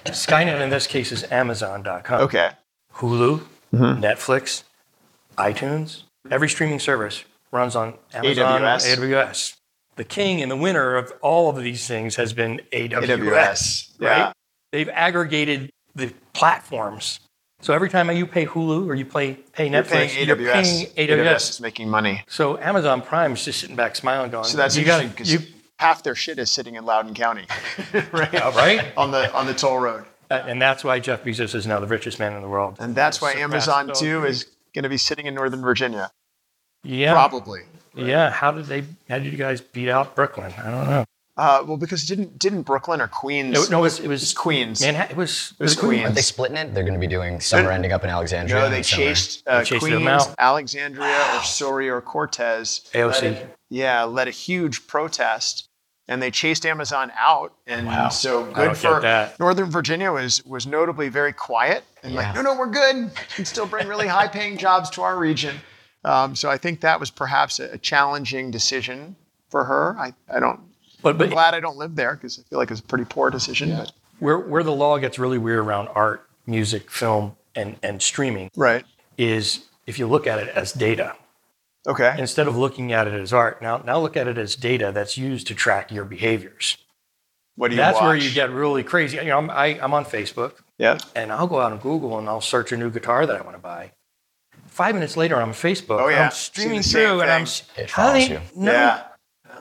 Skynet 0.06 0.60
in 0.60 0.70
this 0.70 0.86
case 0.86 1.12
is 1.12 1.24
Amazon.com. 1.30 2.20
Okay. 2.22 2.50
Hulu, 2.94 3.46
Mhm. 3.72 4.00
Netflix, 4.00 4.64
iTunes, 5.38 6.02
every 6.30 6.48
streaming 6.48 6.78
service 6.80 7.24
runs 7.50 7.74
on 7.76 7.94
Amazon 8.12 8.60
AWS. 8.62 8.86
AWS. 8.96 9.54
The 9.96 10.04
king 10.04 10.42
and 10.42 10.50
the 10.50 10.56
winner 10.56 10.96
of 10.96 11.12
all 11.22 11.48
of 11.50 11.56
these 11.62 11.86
things 11.86 12.16
has 12.16 12.32
been 12.32 12.60
AWS. 12.72 13.04
AWS. 13.08 13.90
Right? 13.98 14.16
Yeah. 14.18 14.32
They've 14.72 14.88
aggregated 14.88 15.70
the 15.94 16.12
platforms. 16.32 17.20
So 17.62 17.72
every 17.72 17.88
time 17.88 18.10
you 18.10 18.26
pay 18.26 18.44
Hulu 18.44 18.88
or 18.88 18.94
you 18.94 19.04
pay 19.04 19.34
pay 19.52 19.70
Netflix, 19.70 19.88
paying 19.88 20.26
you're 20.26 20.36
paying 20.36 20.86
AWS 20.86 20.94
AWS. 20.96 21.50
is 21.50 21.60
making 21.60 21.88
money. 21.88 22.24
So 22.26 22.58
Amazon 22.58 23.00
Prime 23.00 23.34
is 23.34 23.44
just 23.44 23.60
sitting 23.60 23.76
back 23.76 23.94
smiling, 23.94 24.32
going, 24.32 24.44
So 24.44 24.56
that's 24.56 24.76
you 24.76 24.84
got 24.84 25.02
interesting 25.02 25.36
because 25.36 25.48
you, 25.48 25.54
half 25.78 26.02
their 26.02 26.16
shit 26.16 26.40
is 26.40 26.50
sitting 26.50 26.74
in 26.74 26.84
Loudoun 26.84 27.14
County, 27.14 27.46
right? 28.12 28.32
yeah, 28.32 28.54
right? 28.56 28.92
on 28.96 29.12
the 29.12 29.32
on 29.32 29.46
the 29.46 29.54
toll 29.54 29.78
road. 29.78 30.04
Uh, 30.28 30.42
and 30.46 30.60
that's 30.60 30.82
why 30.82 30.98
Jeff 30.98 31.22
Bezos 31.22 31.54
is 31.54 31.66
now 31.66 31.78
the 31.78 31.86
richest 31.86 32.18
man 32.18 32.32
in 32.32 32.42
the 32.42 32.48
world. 32.48 32.78
And 32.80 32.96
that's 32.96 33.20
why 33.22 33.34
Amazon 33.34 33.92
too 33.94 34.24
is 34.24 34.46
going 34.74 34.82
to 34.82 34.88
be 34.88 34.96
sitting 34.96 35.26
in 35.26 35.34
Northern 35.34 35.60
Virginia. 35.60 36.10
Yeah. 36.82 37.12
Probably. 37.12 37.60
Yeah. 37.94 38.30
How 38.30 38.50
did 38.50 38.66
they? 38.66 38.80
How 39.08 39.18
did 39.18 39.30
you 39.30 39.38
guys 39.38 39.60
beat 39.60 39.88
out 39.88 40.16
Brooklyn? 40.16 40.52
I 40.58 40.70
don't 40.70 40.86
know. 40.88 41.04
Uh, 41.34 41.64
well, 41.66 41.78
because 41.78 42.04
didn't 42.04 42.38
didn't 42.38 42.62
Brooklyn 42.62 43.00
or 43.00 43.08
Queens? 43.08 43.56
It, 43.58 43.70
no, 43.70 43.78
it 43.78 43.82
was, 43.82 43.98
it 44.00 44.02
it's 44.10 44.20
was 44.22 44.34
Queens. 44.34 44.82
Manhattan. 44.82 45.12
It 45.12 45.16
was, 45.16 45.54
It 45.58 45.62
was 45.62 45.74
Queens. 45.76 46.10
Are 46.10 46.12
they 46.12 46.20
splitting 46.20 46.58
it? 46.58 46.74
They're 46.74 46.82
going 46.84 46.92
to 46.94 47.00
be 47.00 47.06
doing 47.06 47.40
summer 47.40 47.62
They're- 47.64 47.72
ending 47.72 47.92
up 47.92 48.04
in 48.04 48.10
Alexandria. 48.10 48.60
no, 48.60 48.68
they 48.68 48.76
and 48.76 48.86
summer- 48.86 49.02
chased, 49.04 49.42
uh, 49.48 49.58
They 49.60 49.64
chased 49.64 49.80
Queens, 49.82 49.94
them 49.98 50.08
out. 50.08 50.34
Alexandria, 50.38 51.16
or 51.34 51.42
Soria, 51.42 51.94
or 51.94 52.02
Cortez. 52.02 52.82
AOC. 52.92 53.22
led 53.22 53.24
a- 53.32 53.48
yeah, 53.70 54.02
led 54.04 54.28
a 54.28 54.30
huge 54.30 54.86
protest, 54.86 55.68
and 56.06 56.20
they 56.22 56.30
chased 56.30 56.66
Amazon 56.66 57.10
out. 57.18 57.54
And 57.66 57.86
Wow. 57.86 58.10
so 58.10 58.44
good 58.52 58.76
for 58.76 59.00
that. 59.00 59.40
Northern 59.40 59.70
Virginia 59.70 60.12
was 60.12 60.44
was 60.44 60.66
notably 60.66 61.08
very 61.08 61.32
quiet 61.32 61.82
and 62.02 62.14
like, 62.14 62.34
no, 62.34 62.42
no, 62.42 62.54
we're 62.58 62.66
good. 62.66 63.04
We 63.06 63.10
can 63.36 63.44
still 63.46 63.64
bring 63.66 63.88
really 63.88 64.06
high 64.08 64.28
paying 64.28 64.58
jobs 64.58 64.90
to 64.90 65.02
our 65.02 65.16
region. 65.16 65.56
Um, 66.04 66.36
so 66.36 66.50
I 66.50 66.58
think 66.58 66.82
that 66.82 67.00
was 67.00 67.10
perhaps 67.10 67.58
a, 67.58 67.70
a 67.72 67.78
challenging 67.78 68.50
decision 68.50 69.16
for 69.48 69.64
her. 69.64 69.96
I, 69.98 70.12
I 70.28 70.38
don't. 70.38 70.60
But 71.02 71.20
I'm 71.20 71.30
glad 71.30 71.54
I 71.54 71.60
don't 71.60 71.76
live 71.76 71.96
there 71.96 72.14
because 72.14 72.38
I 72.38 72.42
feel 72.48 72.58
like 72.58 72.70
it's 72.70 72.80
a 72.80 72.84
pretty 72.84 73.04
poor 73.04 73.30
decision. 73.30 73.76
But 73.76 73.92
where 74.18 74.38
where 74.38 74.62
the 74.62 74.72
law 74.72 74.98
gets 74.98 75.18
really 75.18 75.38
weird 75.38 75.58
around 75.58 75.88
art, 75.88 76.28
music, 76.46 76.90
film, 76.90 77.36
and 77.54 77.76
and 77.82 78.00
streaming 78.00 78.50
right. 78.56 78.84
is 79.18 79.66
if 79.86 79.98
you 79.98 80.06
look 80.06 80.26
at 80.26 80.38
it 80.38 80.48
as 80.56 80.72
data 80.72 81.16
Okay. 81.86 82.14
instead 82.18 82.46
of 82.46 82.56
looking 82.56 82.92
at 82.92 83.08
it 83.08 83.14
as 83.14 83.32
art. 83.32 83.60
Now 83.60 83.78
now 83.78 83.98
look 83.98 84.16
at 84.16 84.28
it 84.28 84.38
as 84.38 84.54
data 84.56 84.92
that's 84.94 85.18
used 85.18 85.46
to 85.48 85.54
track 85.54 85.90
your 85.90 86.04
behaviors. 86.04 86.76
What 87.56 87.68
do 87.68 87.74
you 87.74 87.80
That's 87.82 88.00
where 88.00 88.16
you 88.16 88.30
get 88.30 88.50
really 88.50 88.82
crazy. 88.82 89.18
You 89.18 89.24
know, 89.24 89.38
I'm, 89.38 89.50
I, 89.50 89.78
I'm 89.82 89.92
on 89.92 90.06
Facebook 90.06 90.54
Yeah. 90.78 90.98
and 91.14 91.30
I'll 91.30 91.46
go 91.46 91.60
out 91.60 91.70
on 91.72 91.78
Google 91.78 92.18
and 92.18 92.26
I'll 92.26 92.40
search 92.40 92.72
a 92.72 92.78
new 92.78 92.88
guitar 92.90 93.26
that 93.26 93.36
I 93.36 93.42
want 93.42 93.56
to 93.56 93.62
buy. 93.62 93.92
Five 94.68 94.94
minutes 94.94 95.18
later, 95.18 95.36
I'm 95.36 95.48
on 95.48 95.54
Facebook. 95.54 96.00
Oh, 96.00 96.08
yeah. 96.08 96.24
I'm 96.26 96.30
streaming 96.30 96.78
the 96.78 96.82
same 96.82 97.08
through, 97.10 97.20
and 97.20 97.30
I'm 97.30 97.44
thing. 97.44 97.84
It 97.84 97.90
how 97.90 98.06
follows 98.06 98.28
you. 98.28 98.40
know 98.56 98.72
Yeah. 98.72 99.02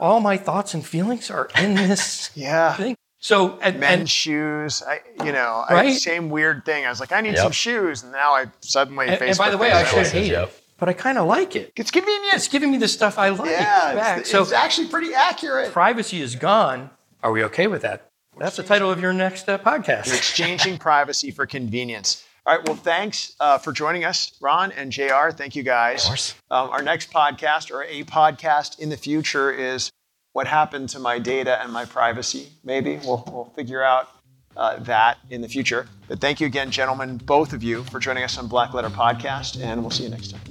All 0.01 0.19
my 0.19 0.35
thoughts 0.35 0.73
and 0.73 0.85
feelings 0.85 1.29
are 1.31 1.47
in 1.57 1.75
this 1.75 2.31
Yeah. 2.35 2.73
thing? 2.75 2.97
So 3.19 3.59
and, 3.61 3.79
men's 3.79 3.99
and, 3.99 4.09
shoes. 4.09 4.81
I, 4.85 5.01
you 5.23 5.31
know, 5.31 5.63
I, 5.69 5.73
Right? 5.73 5.93
same 5.93 6.29
weird 6.31 6.65
thing. 6.65 6.85
I 6.85 6.89
was 6.89 6.99
like, 6.99 7.11
I 7.11 7.21
need 7.21 7.33
Yep. 7.35 7.37
some 7.43 7.51
shoes, 7.51 8.01
and 8.01 8.11
now 8.11 8.33
I 8.33 8.47
suddenly. 8.61 9.07
and, 9.07 9.21
and 9.21 9.37
by 9.37 9.51
the 9.51 9.57
way, 9.59 9.71
I 9.71 9.83
thinks 9.83 10.09
should 10.09 10.17
hate 10.23 10.31
Yep. 10.31 10.47
it, 10.49 10.63
but 10.79 10.89
I 10.89 10.93
kind 10.93 11.19
of 11.19 11.27
like 11.27 11.55
it. 11.55 11.71
It's 11.75 11.91
convenient. 11.91 12.33
It's 12.33 12.47
giving 12.47 12.71
me 12.71 12.77
the 12.79 12.87
stuff 12.87 13.19
I 13.19 13.29
like 13.29 13.51
yeah, 13.51 13.93
back. 13.93 14.19
it's, 14.21 14.31
so 14.31 14.41
it's 14.41 14.51
actually 14.51 14.87
pretty 14.87 15.13
accurate. 15.13 15.71
privacy 15.71 16.19
is 16.19 16.35
gone. 16.35 16.89
Are 17.21 17.31
we 17.31 17.43
okay 17.43 17.67
with 17.67 17.83
that? 17.83 18.07
That's 18.39 18.55
the 18.55 18.63
title 18.63 18.89
of 18.89 18.99
your 18.99 19.13
next 19.13 19.47
uh, 19.47 19.59
podcast. 19.59 20.07
You're 20.07 20.15
exchanging 20.15 20.79
privacy 20.79 21.29
for 21.29 21.45
convenience. 21.45 22.25
All 22.43 22.57
right. 22.57 22.67
Well, 22.67 22.75
thanks 22.75 23.35
uh, 23.39 23.59
for 23.59 23.71
joining 23.71 24.03
us, 24.03 24.31
Ron 24.41 24.71
and 24.71 24.91
Jr. 24.91 25.29
Thank 25.31 25.55
you 25.55 25.61
guys. 25.61 26.03
Of 26.03 26.07
course. 26.07 26.35
Um, 26.49 26.69
our 26.71 26.81
next 26.81 27.11
podcast 27.11 27.69
or 27.69 27.83
a 27.83 28.03
podcast 28.03 28.79
in 28.79 28.89
the 28.89 28.97
future 28.97 29.51
is 29.51 29.91
what 30.33 30.47
happened 30.47 30.89
to 30.89 30.99
my 30.99 31.19
data 31.19 31.61
and 31.61 31.71
my 31.71 31.85
privacy. 31.85 32.49
Maybe 32.63 32.99
we'll, 33.03 33.23
we'll 33.31 33.53
figure 33.55 33.83
out 33.83 34.09
uh, 34.57 34.77
that 34.79 35.19
in 35.29 35.41
the 35.41 35.47
future. 35.47 35.87
But 36.07 36.19
thank 36.19 36.39
you 36.39 36.47
again, 36.47 36.71
gentlemen, 36.71 37.17
both 37.17 37.53
of 37.53 37.61
you, 37.61 37.83
for 37.83 37.99
joining 37.99 38.23
us 38.23 38.39
on 38.39 38.47
Black 38.47 38.73
Letter 38.73 38.89
Podcast, 38.89 39.61
and 39.61 39.81
we'll 39.81 39.91
see 39.91 40.03
you 40.03 40.09
next 40.09 40.31
time. 40.31 40.41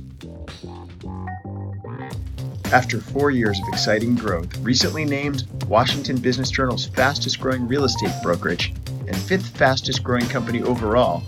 After 2.73 3.01
four 3.01 3.33
years 3.33 3.59
of 3.59 3.67
exciting 3.67 4.15
growth, 4.15 4.57
recently 4.59 5.05
named 5.05 5.45
Washington 5.67 6.19
Business 6.19 6.51
Journal's 6.51 6.87
fastest 6.87 7.41
growing 7.41 7.67
real 7.67 7.83
estate 7.83 8.15
brokerage 8.23 8.73
and 9.09 9.17
fifth 9.17 9.57
fastest 9.57 10.05
growing 10.05 10.27
company 10.27 10.63
overall, 10.63 11.25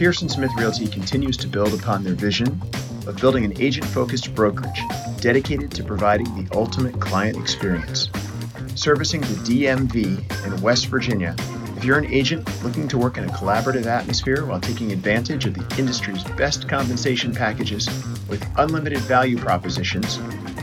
Pearson 0.00 0.30
Smith 0.30 0.50
Realty 0.56 0.86
continues 0.86 1.36
to 1.36 1.46
build 1.46 1.74
upon 1.74 2.02
their 2.02 2.14
vision 2.14 2.46
of 3.06 3.20
building 3.20 3.44
an 3.44 3.52
agent 3.60 3.84
focused 3.84 4.34
brokerage 4.34 4.80
dedicated 5.20 5.70
to 5.72 5.84
providing 5.84 6.24
the 6.42 6.56
ultimate 6.56 6.98
client 6.98 7.36
experience. 7.36 8.08
Servicing 8.74 9.20
the 9.20 9.34
DMV 9.44 10.46
and 10.46 10.62
West 10.62 10.86
Virginia, 10.86 11.36
if 11.76 11.84
you're 11.84 11.98
an 11.98 12.06
agent 12.06 12.48
looking 12.64 12.88
to 12.88 12.96
work 12.96 13.18
in 13.18 13.24
a 13.24 13.32
collaborative 13.32 13.84
atmosphere 13.84 14.46
while 14.46 14.58
taking 14.58 14.90
advantage 14.90 15.44
of 15.44 15.52
the 15.52 15.76
industry's 15.78 16.24
best 16.24 16.66
compensation 16.66 17.34
packages 17.34 17.86
with 18.26 18.42
unlimited 18.56 19.00
value 19.00 19.36
propositions, 19.36 20.18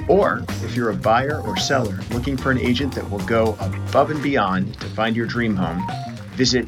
or 0.07 0.43
if 0.63 0.75
you're 0.75 0.89
a 0.89 0.95
buyer 0.95 1.41
or 1.41 1.55
seller 1.57 1.99
looking 2.09 2.37
for 2.37 2.49
an 2.49 2.57
agent 2.57 2.91
that 2.95 3.07
will 3.07 3.23
go 3.27 3.55
above 3.59 4.09
and 4.09 4.23
beyond 4.23 4.73
to 4.79 4.87
find 4.87 5.15
your 5.15 5.27
dream 5.27 5.55
home, 5.55 5.87
visit 6.31 6.67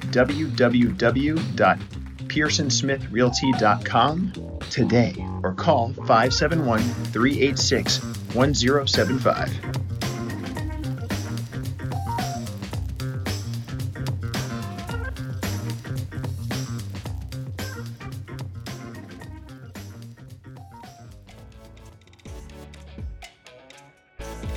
www.pearsonsmithrealty.com 2.29 4.59
today 4.69 5.15
or 5.43 5.53
call 5.53 5.93
571 5.93 6.79
386 6.79 8.03
1075. 8.33 9.49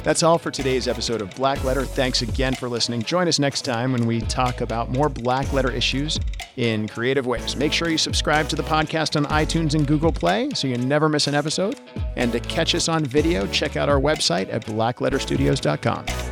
That's 0.04 0.24
all 0.24 0.37
for 0.37 0.50
today's 0.50 0.88
episode 0.88 1.22
of 1.22 1.32
Black 1.37 1.62
Letter. 1.62 1.85
Thanks 1.85 2.22
again 2.22 2.54
for 2.54 2.68
listening. 2.68 3.02
Join 3.02 3.28
us 3.28 3.38
next 3.38 3.62
time 3.62 3.92
when 3.92 4.04
we 4.04 4.20
talk 4.20 4.61
about 4.61 4.90
more 4.90 5.08
Black 5.08 5.52
Letter 5.52 5.70
issues 5.70 6.18
in 6.56 6.88
creative 6.88 7.26
ways. 7.26 7.56
Make 7.56 7.72
sure 7.72 7.88
you 7.88 7.98
subscribe 7.98 8.48
to 8.48 8.56
the 8.56 8.62
podcast 8.62 9.16
on 9.16 9.26
iTunes 9.26 9.74
and 9.74 9.86
Google 9.86 10.12
Play 10.12 10.50
so 10.54 10.68
you 10.68 10.76
never 10.78 11.08
miss 11.08 11.26
an 11.26 11.34
episode. 11.34 11.80
And 12.16 12.32
to 12.32 12.40
catch 12.40 12.74
us 12.74 12.88
on 12.88 13.04
video, 13.04 13.46
check 13.46 13.76
out 13.76 13.88
our 13.88 14.00
website 14.00 14.52
at 14.52 14.64
blackletterstudios.com. 14.66 16.31